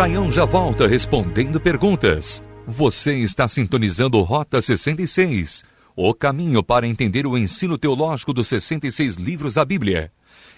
Saião 0.00 0.32
já 0.32 0.46
volta 0.46 0.86
respondendo 0.86 1.60
perguntas. 1.60 2.42
Você 2.66 3.16
está 3.16 3.46
sintonizando 3.46 4.18
Rota 4.22 4.62
66, 4.62 5.62
o 5.94 6.14
caminho 6.14 6.64
para 6.64 6.86
entender 6.86 7.26
o 7.26 7.36
ensino 7.36 7.76
teológico 7.76 8.32
dos 8.32 8.48
66 8.48 9.16
livros 9.16 9.54
da 9.56 9.62
Bíblia. 9.62 10.10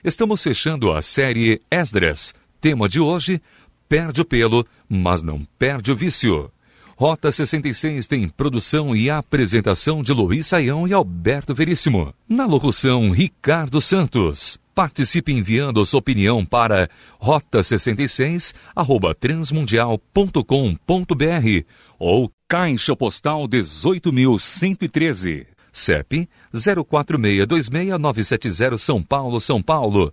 Estamos 0.04 0.44
fechando 0.44 0.92
a 0.92 1.02
série 1.02 1.60
Esdras. 1.68 2.32
Tema 2.60 2.88
de 2.88 3.00
hoje: 3.00 3.42
perde 3.88 4.20
o 4.20 4.24
pelo, 4.24 4.64
mas 4.88 5.24
não 5.24 5.44
perde 5.58 5.90
o 5.90 5.96
vício. 5.96 6.48
Rota 6.94 7.32
66 7.32 8.06
tem 8.06 8.28
produção 8.28 8.94
e 8.94 9.10
apresentação 9.10 10.04
de 10.04 10.12
Luiz 10.12 10.46
Saião 10.46 10.86
e 10.86 10.92
Alberto 10.92 11.52
Veríssimo. 11.52 12.14
Na 12.28 12.46
locução, 12.46 13.10
Ricardo 13.10 13.80
Santos. 13.80 14.61
Participe 14.74 15.32
enviando 15.32 15.84
sua 15.84 16.00
opinião 16.00 16.46
para 16.46 16.88
rota66 17.20 18.54
arroba 18.74 19.14
transmundial.com.br 19.14 21.64
ou 21.98 22.32
Caixa 22.48 22.96
Postal 22.96 23.46
18.113. 23.46 25.46
CEP 25.72 26.28
04626970 26.54 28.78
São 28.78 29.02
Paulo, 29.02 29.38
São 29.40 29.60
Paulo. 29.62 30.12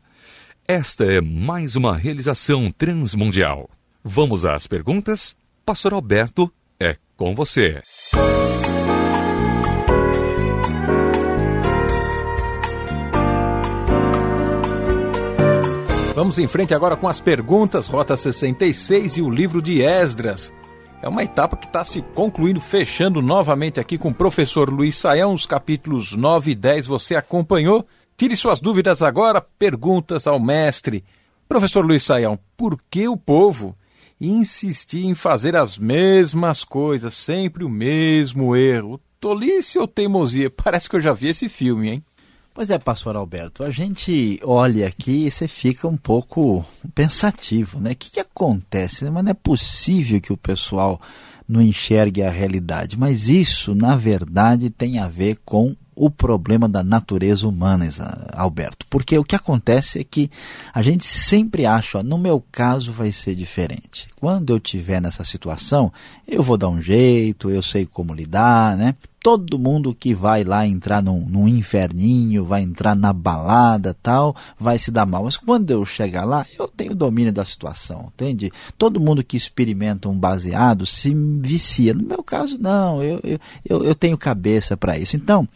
Esta 0.68 1.06
é 1.06 1.20
mais 1.20 1.75
uma 1.75 1.98
realização 1.98 2.72
transmundial. 2.72 3.68
Vamos 4.04 4.46
às 4.46 4.68
perguntas? 4.68 5.36
Pastor 5.66 5.94
Alberto 5.94 6.54
é 6.80 6.96
com 7.18 7.34
você. 7.34 7.82
Vamos 16.19 16.38
em 16.38 16.47
frente 16.47 16.73
agora 16.73 16.97
com 16.97 17.07
as 17.07 17.21
perguntas, 17.21 17.88
Rota 17.88 18.17
66 18.17 19.15
e 19.15 19.21
o 19.21 19.29
livro 19.29 19.61
de 19.61 19.81
Esdras. 19.81 20.51
É 21.01 21.07
uma 21.07 21.23
etapa 21.23 21.55
que 21.55 21.65
está 21.65 21.85
se 21.85 22.01
concluindo, 22.01 22.59
fechando 22.59 23.21
novamente 23.21 23.79
aqui 23.79 23.97
com 23.97 24.09
o 24.09 24.13
professor 24.13 24.69
Luiz 24.69 24.97
Saião, 24.97 25.33
os 25.33 25.45
capítulos 25.45 26.11
9 26.11 26.51
e 26.51 26.55
10 26.55 26.88
você 26.88 27.15
acompanhou. 27.15 27.88
Tire 28.17 28.35
suas 28.35 28.59
dúvidas 28.59 29.01
agora, 29.01 29.39
perguntas 29.39 30.27
ao 30.27 30.41
mestre. 30.41 31.05
Professor 31.47 31.85
Luiz 31.85 32.03
Saião, 32.03 32.38
por 32.57 32.77
que 32.91 33.07
o 33.07 33.15
povo 33.15 33.73
insistia 34.19 35.07
em 35.07 35.15
fazer 35.15 35.55
as 35.55 35.77
mesmas 35.77 36.65
coisas, 36.65 37.13
sempre 37.13 37.63
o 37.63 37.69
mesmo 37.69 38.57
erro? 38.57 38.99
Tolice 39.21 39.79
ou 39.79 39.88
teimosia? 39.88 40.49
Parece 40.51 40.89
que 40.89 40.97
eu 40.97 41.01
já 41.01 41.13
vi 41.13 41.29
esse 41.29 41.47
filme, 41.47 41.88
hein? 41.88 42.03
Pois 42.60 42.70
é, 42.70 42.78
pastor 42.78 43.16
Alberto, 43.16 43.66
a 43.66 43.72
gente 43.72 44.38
olha 44.44 44.86
aqui 44.86 45.28
e 45.28 45.32
você 45.32 45.48
fica 45.48 45.88
um 45.88 45.96
pouco 45.96 46.66
pensativo, 46.94 47.80
né? 47.80 47.92
O 47.92 47.96
que, 47.96 48.12
que 48.12 48.20
acontece? 48.20 49.10
Mas 49.10 49.24
não 49.24 49.32
é 49.32 49.34
possível 49.34 50.20
que 50.20 50.34
o 50.34 50.36
pessoal 50.36 51.00
não 51.48 51.62
enxergue 51.62 52.22
a 52.22 52.30
realidade. 52.30 53.00
Mas 53.00 53.30
isso, 53.30 53.74
na 53.74 53.96
verdade, 53.96 54.70
tem 54.70 55.00
a 55.00 55.08
ver 55.08 55.38
com 55.46 55.74
o 55.96 56.10
problema 56.10 56.68
da 56.68 56.84
natureza 56.84 57.48
humana, 57.48 57.88
Alberto. 58.34 58.86
Porque 58.89 59.18
o 59.18 59.24
que 59.24 59.38
acontece 59.38 60.00
é 60.00 60.04
que 60.04 60.30
a 60.74 60.82
gente 60.82 61.06
sempre 61.06 61.66
acha, 61.66 62.00
ó, 62.00 62.04
no 62.04 62.18
meu 62.18 62.44
caso 62.51 62.92
vai 62.92 63.13
ser 63.13 63.36
diferente. 63.36 64.10
Quando 64.18 64.54
eu 64.54 64.60
tiver 64.60 65.01
nessa 65.01 65.24
situação, 65.24 65.94
eu 66.28 66.44
vou 66.44 66.58
dar 66.58 66.68
um 66.68 66.82
jeito, 66.82 67.50
eu 67.50 67.62
sei 67.62 67.86
como 67.86 68.13
lidar, 68.13 68.75
né? 68.75 68.96
Todo 69.21 69.59
mundo 69.59 69.93
que 69.93 70.13
vai 70.13 70.43
lá 70.43 70.65
entrar 70.65 71.03
num, 71.03 71.25
num, 71.25 71.47
inferninho, 71.47 72.45
vai 72.45 72.61
entrar 72.61 72.95
na 72.95 73.11
balada 73.11 73.95
tal, 74.01 74.35
vai 74.57 74.77
se 74.77 74.91
dar 74.91 75.05
mal. 75.05 75.23
Mas 75.23 75.38
quando 75.38 75.71
eu 75.71 75.85
chegar 75.85 76.23
lá, 76.23 76.45
eu 76.57 76.67
tenho 76.67 76.95
domínio 76.95 77.33
da 77.33 77.43
situação, 77.43 78.11
entende? 78.13 78.51
Todo 78.77 78.99
mundo 78.99 79.23
que 79.23 79.35
experimenta 79.35 80.07
um 80.07 80.17
baseado 80.17 80.85
se 80.85 81.13
vicia. 81.13 81.93
No 81.93 82.03
meu 82.03 82.23
caso, 82.23 82.57
não, 82.59 83.03
eu, 83.03 83.19
eu, 83.65 83.83
eu 83.83 83.95
tenho 83.95 84.17
cabeça 84.17 84.77
para 84.77 84.97
isso. 84.97 85.15
Então, 85.15 85.47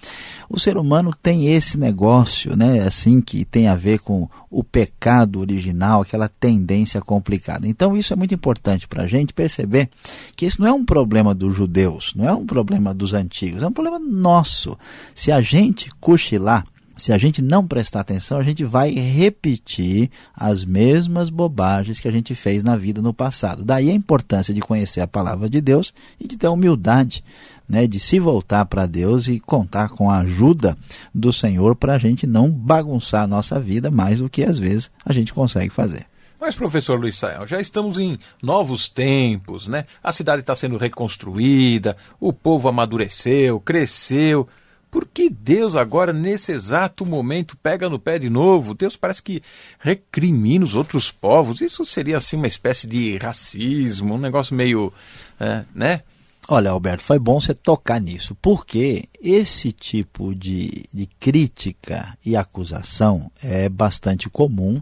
o 0.54 0.60
ser 0.60 0.78
humano 0.78 1.12
tem 1.20 1.48
esse 1.48 1.80
negócio, 1.80 2.56
né, 2.56 2.82
assim, 2.82 3.20
que 3.20 3.44
tem 3.44 3.68
a 3.68 3.76
ver 3.76 3.98
com 3.98 4.30
o 4.52 4.64
pecado 4.64 5.40
original, 5.40 6.04
aquela 6.04 6.30
tendência 6.30 7.02
complicada. 7.02 7.68
Então, 7.68 7.98
isso 7.98 8.14
é 8.14 8.16
muito 8.16 8.36
importante 8.36 8.88
para 8.88 9.02
a 9.02 9.08
gente 9.08 9.34
perceber 9.34 9.90
que 10.36 10.46
isso 10.46 10.62
não 10.62 10.68
é 10.68 10.72
um 10.72 10.86
problema 10.86 11.34
dos 11.34 11.56
judeus, 11.56 12.14
não 12.16 12.30
é 12.30 12.34
um 12.34 12.46
problema 12.46 12.94
dos 12.94 13.16
antigos, 13.16 13.64
é 13.64 13.68
um 13.68 13.72
problema 13.72 13.98
nosso. 13.98 14.78
Se 15.16 15.32
a 15.32 15.42
gente 15.42 15.90
cochilar, 16.00 16.68
se 16.96 17.12
a 17.12 17.18
gente 17.18 17.42
não 17.42 17.66
prestar 17.66 18.02
atenção, 18.02 18.38
a 18.38 18.44
gente 18.44 18.64
vai 18.64 18.92
repetir 18.92 20.12
as 20.36 20.64
mesmas 20.64 21.32
bobagens 21.32 22.00
que 22.00 22.08
a 22.08 22.12
gente 22.12 22.36
fez 22.36 22.64
na 22.64 22.76
vida 22.76 23.02
no 23.02 23.14
passado. 23.14 23.66
Daí 23.66 23.90
a 23.90 23.94
importância 23.94 24.54
de 24.54 24.62
conhecer 24.62 25.02
a 25.02 25.08
palavra 25.08 25.50
de 25.50 25.60
Deus 25.60 25.92
e 26.20 26.28
de 26.28 26.38
ter 26.38 26.48
humildade, 26.48 27.24
né, 27.68 27.88
de 27.88 28.00
se 28.00 28.20
voltar 28.20 28.66
para 28.66 28.86
Deus 28.86 29.28
e 29.28 29.40
contar 29.40 29.90
com 29.90 30.10
a 30.10 30.20
ajuda 30.20 30.78
do 31.14 31.32
Senhor 31.32 31.76
para 31.76 31.94
a 31.94 31.98
gente 31.98 32.28
não 32.28 32.50
bagunçar 32.50 33.24
a 33.24 33.28
nossa 33.28 33.60
vida 33.60 33.90
mais 33.90 34.20
do 34.20 34.30
que 34.30 34.44
às 34.44 34.58
vezes 34.58 34.92
a 35.06 35.14
gente 35.14 35.34
consegue 35.34 35.70
fazer. 35.70 36.06
Mas, 36.40 36.56
professor 36.56 37.00
Luiz 37.00 37.18
Sael, 37.18 37.48
já 37.48 37.62
estamos 37.62 37.98
em 37.98 38.20
novos 38.42 38.90
tempos, 38.90 39.66
né? 39.66 39.86
A 40.04 40.12
cidade 40.12 40.42
está 40.42 40.54
sendo 40.54 40.76
reconstruída, 40.76 41.96
o 42.20 42.34
povo 42.34 42.68
amadureceu, 42.68 43.62
cresceu. 43.62 44.46
Por 44.92 45.08
que 45.08 45.30
Deus 45.30 45.74
agora, 45.74 46.12
nesse 46.12 46.52
exato 46.52 47.06
momento, 47.06 47.56
pega 47.56 47.88
no 47.90 47.98
pé 47.98 48.20
de 48.20 48.30
novo? 48.30 48.74
Deus 48.74 48.98
parece 48.98 49.24
que 49.24 49.42
recrimina 49.80 50.66
os 50.66 50.76
outros 50.76 51.10
povos. 51.10 51.62
Isso 51.62 51.86
seria 51.86 52.18
assim 52.18 52.36
uma 52.36 52.46
espécie 52.46 52.88
de 52.88 53.18
racismo, 53.18 54.16
um 54.16 54.20
negócio 54.20 54.54
meio. 54.54 54.92
É, 55.40 55.64
né? 55.74 56.02
Olha, 56.50 56.72
Alberto, 56.72 57.04
foi 57.04 57.18
bom 57.18 57.40
você 57.40 57.54
tocar 57.54 58.02
nisso, 58.02 58.36
porque 58.42 59.06
esse 59.22 59.72
tipo 59.72 60.36
de, 60.36 60.84
de 60.94 61.08
crítica 61.18 62.18
e 62.26 62.36
acusação 62.36 63.32
é 63.42 63.70
bastante 63.70 64.30
comum 64.30 64.82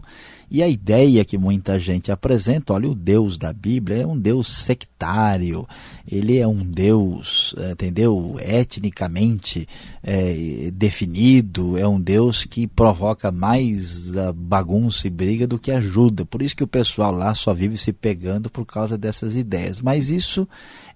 e 0.50 0.62
a 0.62 0.68
ideia 0.68 1.24
que 1.24 1.38
muita 1.38 1.78
gente 1.78 2.12
apresenta, 2.12 2.74
olha, 2.74 2.86
o 2.86 2.94
Deus 2.94 3.38
da 3.38 3.54
Bíblia 3.54 4.02
é 4.02 4.06
um 4.06 4.18
Deus 4.18 4.52
sectário, 4.52 5.66
ele 6.06 6.36
é 6.36 6.46
um 6.46 6.62
Deus, 6.62 7.54
eh, 7.56 7.70
entendeu, 7.70 8.36
etnicamente 8.38 9.66
é, 10.02 10.68
definido, 10.74 11.78
é 11.78 11.88
um 11.88 11.98
Deus 11.98 12.44
que 12.44 12.66
provoca 12.66 13.32
mais 13.32 14.10
bagunça 14.34 15.06
e 15.06 15.10
briga 15.10 15.46
do 15.46 15.58
que 15.58 15.70
ajuda. 15.70 16.26
Por 16.26 16.42
isso 16.42 16.54
que 16.56 16.64
o 16.64 16.68
pessoal 16.68 17.12
lá 17.12 17.34
só 17.34 17.54
vive 17.54 17.78
se 17.78 17.90
pegando 17.90 18.50
por 18.50 18.66
causa 18.66 18.98
dessas 18.98 19.34
ideias. 19.34 19.80
Mas 19.80 20.10
isso 20.10 20.46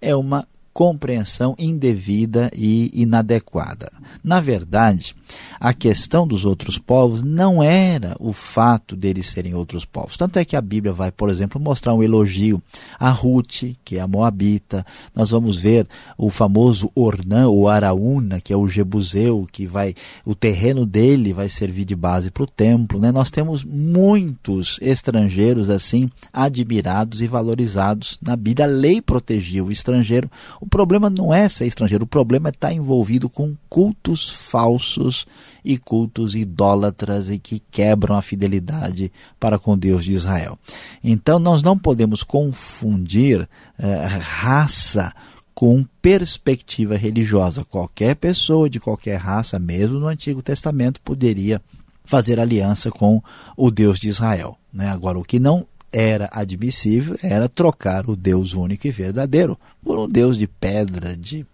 é 0.02 0.14
uma 0.14 0.46
compreensão 0.76 1.54
indevida 1.58 2.50
e 2.54 2.90
inadequada. 2.92 3.90
Na 4.22 4.42
verdade, 4.42 5.16
a 5.58 5.72
questão 5.72 6.26
dos 6.26 6.44
outros 6.44 6.78
povos 6.78 7.24
não 7.24 7.62
era 7.62 8.16
o 8.18 8.32
fato 8.32 8.94
deles 8.94 9.28
serem 9.28 9.54
outros 9.54 9.84
povos. 9.84 10.16
Tanto 10.16 10.38
é 10.38 10.44
que 10.44 10.56
a 10.56 10.60
Bíblia 10.60 10.92
vai, 10.92 11.10
por 11.10 11.30
exemplo, 11.30 11.60
mostrar 11.60 11.94
um 11.94 12.02
elogio 12.02 12.62
a 12.98 13.10
Ruth, 13.10 13.74
que 13.84 13.96
é 13.96 14.00
a 14.00 14.06
Moabita. 14.06 14.84
Nós 15.14 15.30
vamos 15.30 15.56
ver 15.56 15.86
o 16.18 16.30
famoso 16.30 16.90
Ornã, 16.94 17.48
ou 17.48 17.68
Araúna, 17.68 18.40
que 18.40 18.52
é 18.52 18.56
o 18.56 18.68
Jebuseu, 18.68 19.48
que 19.50 19.66
vai, 19.66 19.94
o 20.24 20.34
terreno 20.34 20.84
dele 20.84 21.32
vai 21.32 21.48
servir 21.48 21.84
de 21.84 21.96
base 21.96 22.30
para 22.30 22.42
o 22.42 22.46
templo. 22.46 23.00
Né? 23.00 23.10
Nós 23.10 23.30
temos 23.30 23.64
muitos 23.64 24.78
estrangeiros 24.82 25.70
assim 25.70 26.10
admirados 26.32 27.20
e 27.20 27.26
valorizados 27.26 28.18
na 28.20 28.36
Bíblia. 28.36 28.66
A 28.66 28.70
lei 28.70 29.00
protegia 29.00 29.64
o 29.64 29.72
estrangeiro. 29.72 30.30
O 30.60 30.66
problema 30.66 31.08
não 31.08 31.32
é 31.32 31.48
ser 31.48 31.66
estrangeiro, 31.66 32.04
o 32.04 32.08
problema 32.08 32.48
é 32.48 32.50
estar 32.50 32.72
envolvido 32.72 33.28
com 33.28 33.54
cultos 33.68 34.28
falsos 34.28 35.15
e 35.64 35.78
cultos 35.78 36.34
idólatras 36.34 37.30
e 37.30 37.38
que 37.38 37.62
quebram 37.70 38.16
a 38.16 38.22
fidelidade 38.22 39.12
para 39.38 39.58
com 39.58 39.78
Deus 39.78 40.04
de 40.04 40.12
Israel. 40.12 40.58
Então 41.02 41.38
nós 41.38 41.62
não 41.62 41.78
podemos 41.78 42.22
confundir 42.22 43.48
eh, 43.78 44.06
raça 44.20 45.12
com 45.54 45.84
perspectiva 46.02 46.96
religiosa. 46.96 47.64
Qualquer 47.64 48.14
pessoa 48.16 48.68
de 48.68 48.78
qualquer 48.78 49.16
raça, 49.16 49.58
mesmo 49.58 49.98
no 49.98 50.06
Antigo 50.06 50.42
Testamento, 50.42 51.00
poderia 51.00 51.62
fazer 52.04 52.38
aliança 52.38 52.90
com 52.90 53.22
o 53.56 53.70
Deus 53.70 53.98
de 53.98 54.08
Israel. 54.08 54.58
Né? 54.72 54.88
Agora, 54.90 55.18
o 55.18 55.24
que 55.24 55.38
não 55.38 55.66
era 55.92 56.28
admissível 56.30 57.18
era 57.22 57.48
trocar 57.48 58.08
o 58.08 58.14
Deus 58.14 58.52
único 58.52 58.86
e 58.86 58.90
verdadeiro 58.90 59.58
por 59.82 59.98
um 59.98 60.06
Deus 60.06 60.36
de 60.36 60.46
pedra, 60.46 61.16
de 61.16 61.46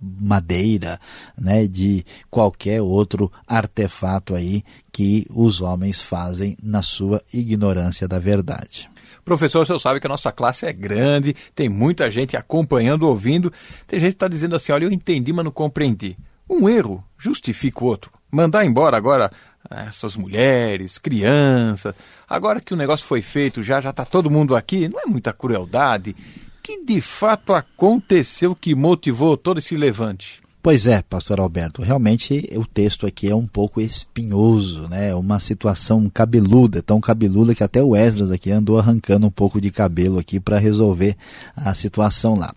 madeira, 0.00 0.98
né, 1.38 1.66
de 1.66 2.04
qualquer 2.30 2.80
outro 2.80 3.30
artefato 3.46 4.34
aí 4.34 4.64
que 4.90 5.26
os 5.30 5.60
homens 5.60 6.00
fazem 6.00 6.56
na 6.62 6.82
sua 6.82 7.22
ignorância 7.32 8.08
da 8.08 8.18
verdade. 8.18 8.88
Professor, 9.24 9.62
o 9.62 9.66
senhor 9.66 9.78
sabe 9.78 10.00
que 10.00 10.06
a 10.06 10.10
nossa 10.10 10.32
classe 10.32 10.66
é 10.66 10.72
grande, 10.72 11.36
tem 11.54 11.68
muita 11.68 12.10
gente 12.10 12.36
acompanhando, 12.36 13.06
ouvindo. 13.06 13.52
Tem 13.86 14.00
gente 14.00 14.12
que 14.12 14.16
está 14.16 14.28
dizendo 14.28 14.56
assim: 14.56 14.72
olha, 14.72 14.84
eu 14.84 14.90
entendi, 14.90 15.32
mas 15.32 15.44
não 15.44 15.52
compreendi. 15.52 16.16
Um 16.48 16.68
erro 16.68 17.04
justifica 17.18 17.84
o 17.84 17.86
outro. 17.86 18.10
Mandar 18.30 18.64
embora 18.64 18.96
agora 18.96 19.30
essas 19.70 20.16
mulheres, 20.16 20.98
crianças. 20.98 21.94
Agora 22.28 22.60
que 22.60 22.72
o 22.72 22.76
negócio 22.76 23.06
foi 23.06 23.22
feito, 23.22 23.62
já 23.62 23.80
já 23.80 23.90
está 23.90 24.04
todo 24.04 24.30
mundo 24.30 24.56
aqui, 24.56 24.88
não 24.88 25.00
é 25.00 25.06
muita 25.06 25.32
crueldade? 25.32 26.16
Que 26.62 26.84
de 26.84 27.00
fato 27.00 27.52
aconteceu 27.52 28.54
que 28.54 28.74
motivou 28.74 29.36
todo 29.36 29.58
esse 29.58 29.76
levante? 29.76 30.40
Pois 30.62 30.86
é, 30.86 31.00
pastor 31.00 31.40
Alberto, 31.40 31.80
realmente 31.80 32.46
o 32.54 32.66
texto 32.66 33.06
aqui 33.06 33.30
é 33.30 33.34
um 33.34 33.46
pouco 33.46 33.80
espinhoso, 33.80 34.86
né? 34.90 35.14
Uma 35.14 35.40
situação 35.40 36.10
cabeluda, 36.10 36.82
tão 36.82 37.00
cabeluda 37.00 37.54
que 37.54 37.64
até 37.64 37.82
o 37.82 37.96
Esdras 37.96 38.30
aqui 38.30 38.50
andou 38.50 38.78
arrancando 38.78 39.26
um 39.26 39.30
pouco 39.30 39.58
de 39.58 39.70
cabelo 39.70 40.18
aqui 40.18 40.38
para 40.38 40.58
resolver 40.58 41.16
a 41.56 41.72
situação 41.72 42.34
lá. 42.34 42.54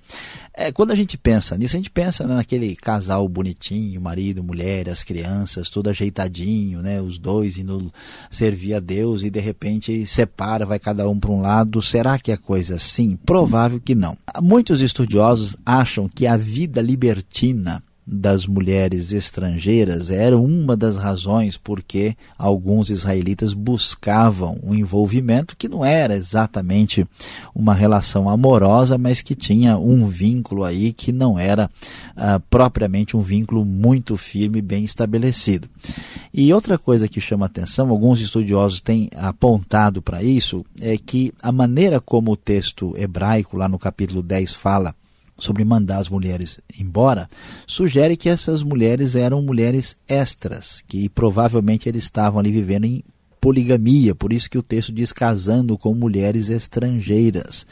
É, 0.56 0.72
quando 0.72 0.92
a 0.92 0.96
gente 0.96 1.18
pensa 1.18 1.58
nisso, 1.58 1.76
a 1.76 1.80
gente 1.80 1.90
pensa 1.90 2.28
naquele 2.28 2.76
casal 2.76 3.28
bonitinho, 3.28 4.00
marido, 4.00 4.44
mulher, 4.44 4.88
as 4.88 5.02
crianças, 5.02 5.68
tudo 5.68 5.90
ajeitadinho, 5.90 6.80
né? 6.80 7.02
Os 7.02 7.18
dois 7.18 7.58
indo 7.58 7.92
servir 8.30 8.76
a 8.76 8.80
Deus 8.80 9.24
e 9.24 9.32
de 9.32 9.40
repente 9.40 10.06
separa, 10.06 10.64
vai 10.64 10.78
cada 10.78 11.10
um 11.10 11.20
para 11.20 11.32
um 11.32 11.42
lado. 11.42 11.82
Será 11.82 12.20
que 12.20 12.32
é 12.32 12.38
coisa 12.38 12.76
assim? 12.76 13.16
Provável 13.16 13.82
que 13.84 13.96
não. 13.96 14.16
Muitos 14.42 14.82
estudiosos 14.82 15.56
acham 15.66 16.08
que 16.08 16.28
a 16.28 16.38
vida 16.38 16.82
libertina 16.82 17.82
das 18.06 18.46
mulheres 18.46 19.12
estrangeiras 19.12 20.10
era 20.10 20.38
uma 20.38 20.76
das 20.76 20.98
razões 20.98 21.56
porque 21.56 22.16
alguns 22.38 22.90
israelitas 22.90 23.54
buscavam 23.54 24.60
um 24.62 24.76
envolvimento 24.76 25.56
que 25.56 25.70
não 25.70 25.86
era 25.86 26.16
exatamente 26.16 27.08
uma 27.56 27.74
relação 27.74 28.30
amorosa, 28.30 28.98
mas 28.98 29.22
que 29.22 29.36
tinha 29.36 29.78
um 29.78 30.06
vínculo 30.08 30.64
aí 30.64 30.92
que 30.92 31.12
não 31.12 31.40
era 31.40 31.70
ah, 32.16 32.42
propriamente 32.50 33.16
um 33.16 33.22
vínculo 33.22 33.64
muito 33.64 34.18
firme, 34.18 34.62
bem 34.62 34.84
estabelecido. 34.84 35.70
E 36.34 36.54
outra 36.54 36.78
coisa 36.78 37.08
que 37.08 37.22
chama 37.22 37.46
atenção, 37.46 37.90
alguns 37.90 38.20
estudiosos 38.20 38.82
têm 38.82 39.10
apontado 39.16 40.02
para 40.02 40.22
isso, 40.22 40.66
é 40.82 40.98
que 40.98 41.34
a 41.42 41.52
maneira 41.52 42.02
como 42.02 42.32
o 42.32 42.38
texto 42.38 42.94
hebraico, 42.98 43.56
lá 43.56 43.70
no 43.70 43.80
capítulo 43.80 44.22
10, 44.22 44.52
fala 44.52 44.96
sobre 45.44 45.64
mandar 45.64 45.98
as 45.98 46.10
mulheres 46.10 46.60
embora, 46.80 47.30
sugere 47.68 48.16
que 48.16 48.30
essas 48.30 48.64
mulheres 48.64 49.16
eram 49.16 49.42
mulheres 49.42 49.96
extras, 50.08 50.84
que 50.88 51.10
provavelmente 51.10 51.88
eles 51.88 52.04
estavam 52.04 52.40
ali 52.40 52.52
vivendo 52.52 52.86
em 52.86 53.04
poligamia, 53.44 54.16
por 54.16 54.32
isso 54.32 54.50
que 54.50 54.58
o 54.58 54.64
texto 54.64 54.94
diz 54.94 55.12
casando 55.12 55.78
com 55.78 55.94
mulheres 55.94 56.50
estrangeiras. 56.50 57.68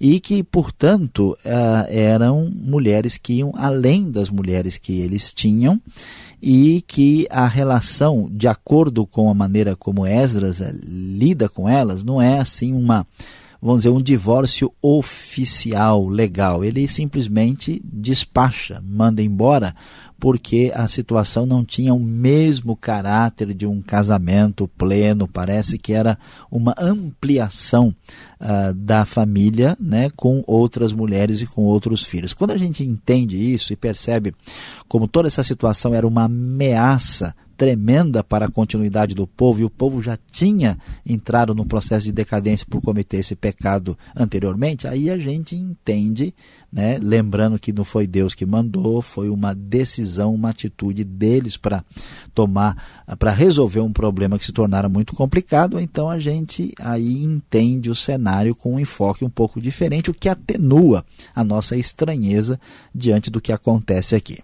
E 0.00 0.18
que, 0.18 0.42
portanto, 0.42 1.36
uh, 1.44 1.86
eram 1.88 2.50
mulheres 2.52 3.18
que 3.18 3.34
iam 3.34 3.52
além 3.54 4.10
das 4.10 4.30
mulheres 4.30 4.78
que 4.78 5.00
eles 5.00 5.32
tinham 5.32 5.80
e 6.42 6.82
que 6.88 7.28
a 7.30 7.46
relação, 7.46 8.28
de 8.32 8.48
acordo 8.48 9.06
com 9.06 9.30
a 9.30 9.34
maneira 9.34 9.76
como 9.76 10.06
Esdras 10.06 10.58
uh, 10.60 10.74
lida 10.82 11.48
com 11.48 11.68
elas, 11.68 12.02
não 12.02 12.20
é 12.20 12.40
assim 12.40 12.72
uma 12.72 13.06
vamos 13.62 13.82
dizer, 13.82 13.90
um 13.90 14.02
divórcio 14.02 14.72
oficial, 14.82 16.08
legal. 16.08 16.64
Ele 16.64 16.88
simplesmente 16.88 17.80
despacha, 17.84 18.82
manda 18.84 19.22
embora, 19.22 19.72
porque 20.18 20.72
a 20.74 20.88
situação 20.88 21.46
não 21.46 21.64
tinha 21.64 21.94
o 21.94 22.00
mesmo 22.00 22.74
caráter 22.76 23.54
de 23.54 23.64
um 23.64 23.80
casamento 23.80 24.66
pleno, 24.66 25.28
parece 25.28 25.78
que 25.78 25.92
era 25.92 26.18
uma 26.50 26.74
ampliação 26.76 27.94
uh, 28.40 28.74
da 28.74 29.04
família 29.04 29.76
né, 29.80 30.10
com 30.16 30.42
outras 30.46 30.92
mulheres 30.92 31.40
e 31.40 31.46
com 31.46 31.62
outros 31.62 32.02
filhos. 32.02 32.32
Quando 32.32 32.50
a 32.50 32.56
gente 32.56 32.82
entende 32.82 33.36
isso 33.36 33.72
e 33.72 33.76
percebe 33.76 34.34
como 34.88 35.06
toda 35.06 35.28
essa 35.28 35.44
situação 35.44 35.94
era 35.94 36.06
uma 36.06 36.24
ameaça 36.24 37.34
tremenda 37.62 38.24
para 38.24 38.46
a 38.46 38.50
continuidade 38.50 39.14
do 39.14 39.24
povo, 39.24 39.60
e 39.60 39.64
o 39.64 39.70
povo 39.70 40.02
já 40.02 40.18
tinha 40.32 40.76
entrado 41.06 41.54
no 41.54 41.64
processo 41.64 42.06
de 42.06 42.10
decadência 42.10 42.66
por 42.68 42.82
cometer 42.82 43.18
esse 43.18 43.36
pecado 43.36 43.96
anteriormente, 44.16 44.88
aí 44.88 45.08
a 45.08 45.16
gente 45.16 45.54
entende, 45.54 46.34
né, 46.72 46.98
lembrando 47.00 47.60
que 47.60 47.72
não 47.72 47.84
foi 47.84 48.04
Deus 48.04 48.34
que 48.34 48.44
mandou, 48.44 49.00
foi 49.00 49.30
uma 49.30 49.54
decisão, 49.54 50.34
uma 50.34 50.50
atitude 50.50 51.04
deles 51.04 51.56
para 51.56 51.84
tomar, 52.34 53.04
para 53.16 53.30
resolver 53.30 53.78
um 53.78 53.92
problema 53.92 54.40
que 54.40 54.44
se 54.44 54.52
tornara 54.52 54.88
muito 54.88 55.14
complicado, 55.14 55.78
então 55.78 56.10
a 56.10 56.18
gente 56.18 56.72
aí 56.80 57.22
entende 57.22 57.88
o 57.88 57.94
cenário 57.94 58.56
com 58.56 58.74
um 58.74 58.80
enfoque 58.80 59.24
um 59.24 59.30
pouco 59.30 59.60
diferente, 59.60 60.10
o 60.10 60.14
que 60.14 60.28
atenua 60.28 61.04
a 61.32 61.44
nossa 61.44 61.76
estranheza 61.76 62.58
diante 62.92 63.30
do 63.30 63.40
que 63.40 63.52
acontece 63.52 64.16
aqui. 64.16 64.40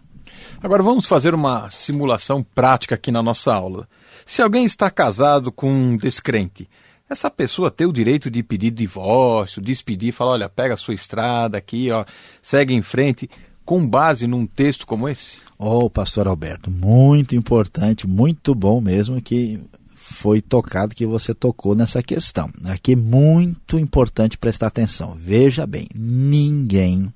Agora 0.62 0.82
vamos 0.82 1.06
fazer 1.06 1.34
uma 1.34 1.70
simulação 1.70 2.42
prática 2.42 2.94
aqui 2.94 3.10
na 3.10 3.22
nossa 3.22 3.54
aula. 3.54 3.88
Se 4.26 4.42
alguém 4.42 4.64
está 4.64 4.90
casado 4.90 5.50
com 5.50 5.70
um 5.70 5.96
descrente, 5.96 6.68
essa 7.08 7.30
pessoa 7.30 7.70
tem 7.70 7.86
o 7.86 7.92
direito 7.92 8.30
de 8.30 8.42
pedir 8.42 8.70
divórcio, 8.70 9.62
despedir, 9.62 10.12
falar, 10.12 10.32
olha, 10.32 10.48
pega 10.48 10.74
a 10.74 10.76
sua 10.76 10.94
estrada 10.94 11.56
aqui, 11.56 11.90
ó, 11.90 12.04
segue 12.42 12.74
em 12.74 12.82
frente, 12.82 13.30
com 13.64 13.86
base 13.86 14.26
num 14.26 14.46
texto 14.46 14.86
como 14.86 15.08
esse? 15.08 15.38
Oh, 15.58 15.88
pastor 15.88 16.28
Alberto, 16.28 16.70
muito 16.70 17.34
importante, 17.34 18.06
muito 18.06 18.54
bom 18.54 18.80
mesmo 18.80 19.20
que 19.20 19.60
foi 19.94 20.40
tocado, 20.40 20.94
que 20.94 21.06
você 21.06 21.34
tocou 21.34 21.74
nessa 21.74 22.02
questão. 22.02 22.50
Aqui 22.66 22.92
é 22.92 22.96
muito 22.96 23.78
importante 23.78 24.38
prestar 24.38 24.68
atenção. 24.68 25.14
Veja 25.14 25.66
bem, 25.66 25.86
ninguém 25.94 27.12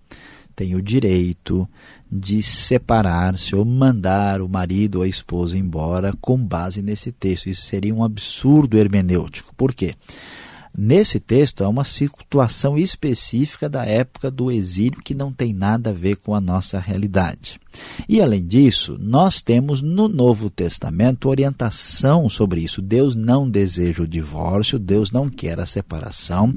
tem 0.63 0.77
o 0.77 0.83
direito 0.83 1.69
de 2.11 2.41
separar-se 2.41 3.57
ou 3.57 3.65
mandar 3.65 4.41
o 4.41 4.49
marido 4.49 4.97
ou 4.97 5.03
a 5.03 5.09
esposa 5.09 5.59
embora 5.59 6.15
com 6.21 6.37
base 6.37 6.81
nesse 6.81 7.11
texto. 7.11 7.49
Isso 7.49 7.63
seria 7.63 7.93
um 7.93 8.05
absurdo 8.05 8.79
hermenêutico. 8.79 9.53
Por 9.57 9.75
quê? 9.75 9.97
Nesse 10.77 11.19
texto 11.19 11.65
há 11.65 11.69
uma 11.69 11.85
situação 11.85 12.79
específica 12.79 13.69
da 13.69 13.85
época 13.85 14.31
do 14.31 14.53
exílio 14.53 15.03
que 15.03 15.15
não 15.15 15.33
tem 15.33 15.53
nada 15.53 15.91
a 15.91 15.93
ver 15.93 16.17
com 16.17 16.33
a 16.33 16.41
nossa 16.41 16.79
realidade. 16.79 17.61
E 18.09 18.23
além 18.23 18.47
disso, 18.47 18.97
nós 19.01 19.41
temos 19.41 19.83
no 19.83 20.07
Novo 20.07 20.49
Testamento 20.49 21.29
orientação 21.29 22.29
sobre 22.29 22.61
isso. 22.61 22.81
Deus 22.81 23.17
não 23.17 23.51
deseja 23.51 24.05
o 24.05 24.09
divórcio, 24.09 24.79
Deus 24.79 25.11
não 25.11 25.29
quer 25.29 25.59
a 25.59 25.67
separação. 25.67 26.55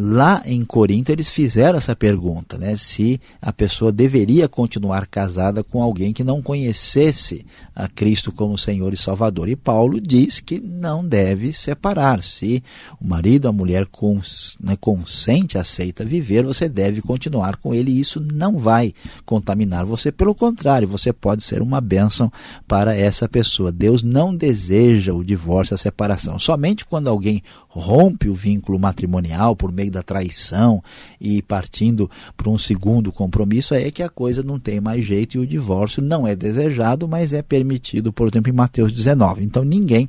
Lá 0.00 0.42
em 0.46 0.64
Corinto 0.64 1.10
eles 1.10 1.28
fizeram 1.28 1.76
essa 1.76 1.96
pergunta, 1.96 2.56
né, 2.56 2.76
se 2.76 3.20
a 3.42 3.52
pessoa 3.52 3.90
deveria 3.90 4.46
continuar 4.48 5.08
casada 5.08 5.64
com 5.64 5.82
alguém 5.82 6.12
que 6.12 6.22
não 6.22 6.40
conhecesse 6.40 7.44
a 7.74 7.88
Cristo 7.88 8.30
como 8.30 8.56
Senhor 8.56 8.92
e 8.92 8.96
Salvador. 8.96 9.48
E 9.48 9.56
Paulo 9.56 10.00
diz 10.00 10.38
que 10.38 10.60
não 10.60 11.04
deve 11.04 11.52
separar. 11.52 12.22
Se 12.22 12.62
o 13.00 13.08
marido, 13.08 13.48
a 13.48 13.52
mulher 13.52 13.86
cons, 13.86 14.56
né, 14.60 14.76
consente, 14.80 15.58
aceita 15.58 16.04
viver, 16.04 16.44
você 16.44 16.68
deve 16.68 17.02
continuar 17.02 17.56
com 17.56 17.74
ele 17.74 17.90
e 17.90 17.98
isso 17.98 18.24
não 18.32 18.56
vai 18.56 18.94
contaminar 19.26 19.84
você. 19.84 20.12
Pelo 20.12 20.32
contrário, 20.32 20.86
você 20.86 21.12
pode 21.12 21.42
ser 21.42 21.60
uma 21.60 21.80
bênção 21.80 22.32
para 22.68 22.96
essa 22.96 23.28
pessoa. 23.28 23.72
Deus 23.72 24.04
não 24.04 24.32
deseja 24.32 25.12
o 25.12 25.24
divórcio, 25.24 25.74
a 25.74 25.78
separação. 25.78 26.38
Somente 26.38 26.84
quando 26.84 27.08
alguém 27.08 27.42
rompe 27.68 28.28
o 28.28 28.34
vínculo 28.34 28.78
matrimonial 28.78 29.54
por 29.54 29.70
meio 29.70 29.87
da 29.90 30.02
traição 30.02 30.82
e 31.20 31.42
partindo 31.42 32.10
para 32.36 32.48
um 32.50 32.58
segundo 32.58 33.12
compromisso, 33.12 33.74
é 33.74 33.90
que 33.90 34.02
a 34.02 34.08
coisa 34.08 34.42
não 34.42 34.58
tem 34.58 34.80
mais 34.80 35.04
jeito 35.04 35.36
e 35.36 35.40
o 35.40 35.46
divórcio 35.46 36.02
não 36.02 36.26
é 36.26 36.34
desejado, 36.34 37.08
mas 37.08 37.32
é 37.32 37.42
permitido, 37.42 38.12
por 38.12 38.28
exemplo, 38.28 38.50
em 38.50 38.54
Mateus 38.56 38.92
19. 38.92 39.44
Então 39.44 39.64
ninguém 39.64 40.08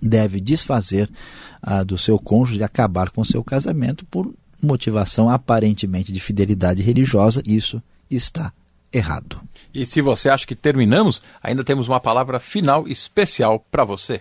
deve 0.00 0.40
desfazer 0.40 1.10
ah, 1.62 1.82
do 1.82 1.98
seu 1.98 2.18
cônjuge, 2.18 2.62
acabar 2.62 3.10
com 3.10 3.24
seu 3.24 3.42
casamento 3.42 4.04
por 4.06 4.32
motivação 4.62 5.28
aparentemente 5.28 6.12
de 6.12 6.20
fidelidade 6.20 6.82
religiosa. 6.82 7.42
Isso 7.46 7.82
está 8.10 8.52
errado. 8.92 9.40
E 9.74 9.84
se 9.84 10.00
você 10.00 10.28
acha 10.28 10.46
que 10.46 10.54
terminamos, 10.54 11.22
ainda 11.42 11.62
temos 11.62 11.88
uma 11.88 12.00
palavra 12.00 12.40
final 12.40 12.88
especial 12.88 13.64
para 13.70 13.84
você. 13.84 14.20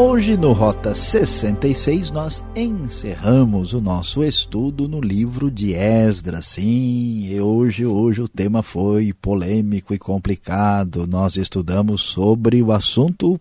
Hoje 0.00 0.36
no 0.36 0.52
Rota 0.52 0.94
66 0.94 2.12
nós 2.12 2.40
encerramos 2.54 3.74
o 3.74 3.80
nosso 3.80 4.22
estudo 4.22 4.86
no 4.86 5.00
livro 5.00 5.50
de 5.50 5.74
Esdras. 5.74 6.46
Sim, 6.46 7.26
e 7.28 7.40
hoje 7.40 7.84
hoje 7.84 8.22
o 8.22 8.28
tema 8.28 8.62
foi 8.62 9.12
polêmico 9.12 9.92
e 9.92 9.98
complicado. 9.98 11.04
Nós 11.04 11.36
estudamos 11.36 12.00
sobre 12.02 12.62
o 12.62 12.70
assunto 12.70 13.40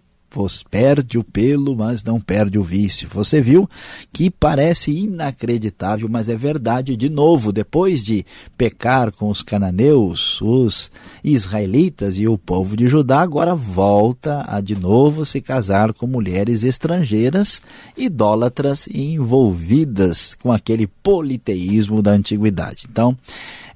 perde 0.69 1.17
o 1.17 1.23
pelo, 1.23 1.75
mas 1.75 2.03
não 2.03 2.19
perde 2.19 2.59
o 2.59 2.63
vício. 2.63 3.09
Você 3.11 3.41
viu 3.41 3.69
que 4.11 4.29
parece 4.29 4.91
inacreditável, 4.91 6.07
mas 6.09 6.29
é 6.29 6.35
verdade. 6.35 6.95
De 6.95 7.09
novo, 7.09 7.51
depois 7.51 8.03
de 8.03 8.25
pecar 8.57 9.11
com 9.11 9.29
os 9.29 9.41
cananeus, 9.41 10.41
os 10.41 10.91
israelitas 11.23 12.17
e 12.17 12.27
o 12.27 12.37
povo 12.37 12.75
de 12.75 12.87
Judá, 12.87 13.21
agora 13.21 13.55
volta 13.55 14.45
a 14.47 14.61
de 14.61 14.75
novo 14.75 15.25
se 15.25 15.41
casar 15.41 15.93
com 15.93 16.05
mulheres 16.05 16.63
estrangeiras, 16.63 17.61
idólatras 17.97 18.87
e 18.87 19.13
envolvidas 19.13 20.35
com 20.35 20.51
aquele 20.51 20.87
politeísmo 20.87 22.01
da 22.01 22.11
antiguidade. 22.11 22.85
Então, 22.89 23.17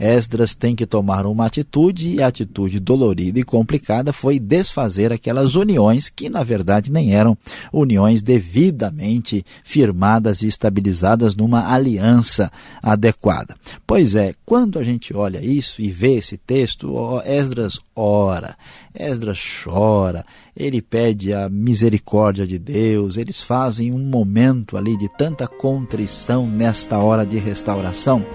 Esdras 0.01 0.55
tem 0.55 0.75
que 0.75 0.87
tomar 0.87 1.27
uma 1.27 1.45
atitude, 1.45 2.15
e 2.15 2.23
a 2.23 2.27
atitude 2.27 2.79
dolorida 2.79 3.39
e 3.39 3.43
complicada 3.43 4.11
foi 4.11 4.39
desfazer 4.39 5.13
aquelas 5.13 5.55
uniões 5.55 6.09
que, 6.09 6.27
na 6.27 6.43
verdade, 6.43 6.91
nem 6.91 7.13
eram 7.13 7.37
uniões 7.71 8.23
devidamente 8.23 9.45
firmadas 9.63 10.41
e 10.41 10.47
estabilizadas 10.47 11.35
numa 11.35 11.71
aliança 11.71 12.51
adequada. 12.81 13.55
Pois 13.85 14.15
é, 14.15 14.33
quando 14.43 14.79
a 14.79 14.83
gente 14.83 15.15
olha 15.15 15.39
isso 15.39 15.83
e 15.83 15.91
vê 15.91 16.15
esse 16.15 16.35
texto, 16.35 17.21
Esdras 17.23 17.79
ora, 17.95 18.57
Esdras 18.95 19.39
chora, 19.63 20.25
ele 20.57 20.81
pede 20.81 21.31
a 21.31 21.47
misericórdia 21.47 22.47
de 22.47 22.57
Deus, 22.57 23.17
eles 23.17 23.39
fazem 23.39 23.93
um 23.93 23.99
momento 23.99 24.77
ali 24.77 24.97
de 24.97 25.07
tanta 25.15 25.47
contrição 25.47 26.47
nesta 26.47 26.97
hora 26.97 27.23
de 27.23 27.37
restauração. 27.37 28.25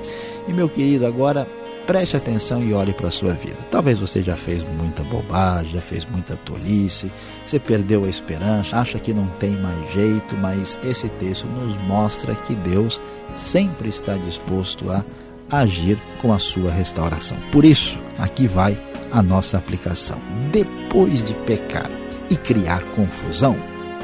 E 0.48 0.52
meu 0.52 0.68
querido, 0.68 1.06
agora 1.06 1.46
preste 1.87 2.16
atenção 2.16 2.62
e 2.62 2.72
olhe 2.72 2.92
para 2.92 3.09
a 3.09 3.11
sua 3.11 3.32
vida. 3.32 3.56
Talvez 3.70 3.98
você 3.98 4.22
já 4.22 4.37
fez 4.37 4.62
muita 4.78 5.02
bobagem, 5.04 5.72
já 5.72 5.80
fez 5.80 6.04
muita 6.04 6.37
tolice, 6.37 7.11
você 7.44 7.59
perdeu 7.59 8.04
a 8.04 8.09
esperança, 8.09 8.76
acha 8.76 8.98
que 8.98 9.14
não 9.14 9.26
tem 9.38 9.52
mais 9.52 9.92
jeito, 9.92 10.37
mas 10.37 10.78
esse 10.85 11.09
texto 11.11 11.46
nos 11.46 11.76
mostra 11.85 12.35
que 12.35 12.54
Deus 12.54 13.00
sempre 13.37 13.88
está 13.88 14.16
disposto 14.16 14.90
a 14.90 15.04
agir 15.50 15.98
com 16.20 16.32
a 16.32 16.38
sua 16.38 16.70
restauração. 16.70 17.37
Por 17.52 17.64
isso, 17.64 17.98
aqui 18.18 18.46
vai 18.46 18.76
a 19.12 19.22
nossa 19.22 19.56
aplicação. 19.56 20.18
Depois 20.50 21.22
de 21.22 21.35
pecar 21.46 21.90
e 22.28 22.37
criar 22.37 22.82
confusão, 22.94 23.56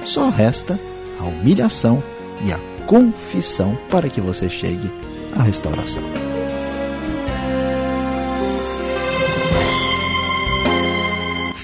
só 0.05 0.31
resta 0.31 0.78
a 1.18 1.24
humilhação 1.24 2.02
e 2.44 2.52
a 2.52 2.59
confissão 2.87 3.76
para 3.90 4.09
que 4.09 4.20
você 4.20 4.48
chegue 4.48 4.90
à 5.37 5.42
restauração. 5.42 6.32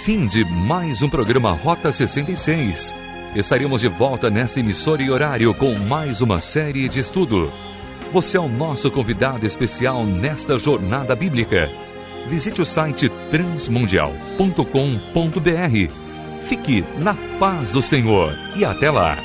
Fim 0.08 0.26
de 0.26 0.42
mais 0.42 1.02
um 1.02 1.08
programa 1.10 1.52
Rota 1.52 1.92
66. 1.92 2.94
Estaremos 3.36 3.82
de 3.82 3.88
volta 3.88 4.30
nesta 4.30 4.58
emissora 4.58 5.02
e 5.02 5.10
horário 5.10 5.52
com 5.52 5.78
mais 5.78 6.22
uma 6.22 6.40
série 6.40 6.88
de 6.88 6.98
estudo. 6.98 7.52
Você 8.10 8.38
é 8.38 8.40
o 8.40 8.48
nosso 8.48 8.90
convidado 8.90 9.44
especial 9.44 10.06
nesta 10.06 10.56
jornada 10.56 11.14
bíblica. 11.14 11.70
Visite 12.26 12.62
o 12.62 12.64
site 12.64 13.10
transmundial.com.br. 13.30 15.92
Fique 16.48 16.82
na 16.96 17.14
paz 17.38 17.72
do 17.72 17.82
Senhor 17.82 18.32
e 18.56 18.64
até 18.64 18.90
lá. 18.90 19.18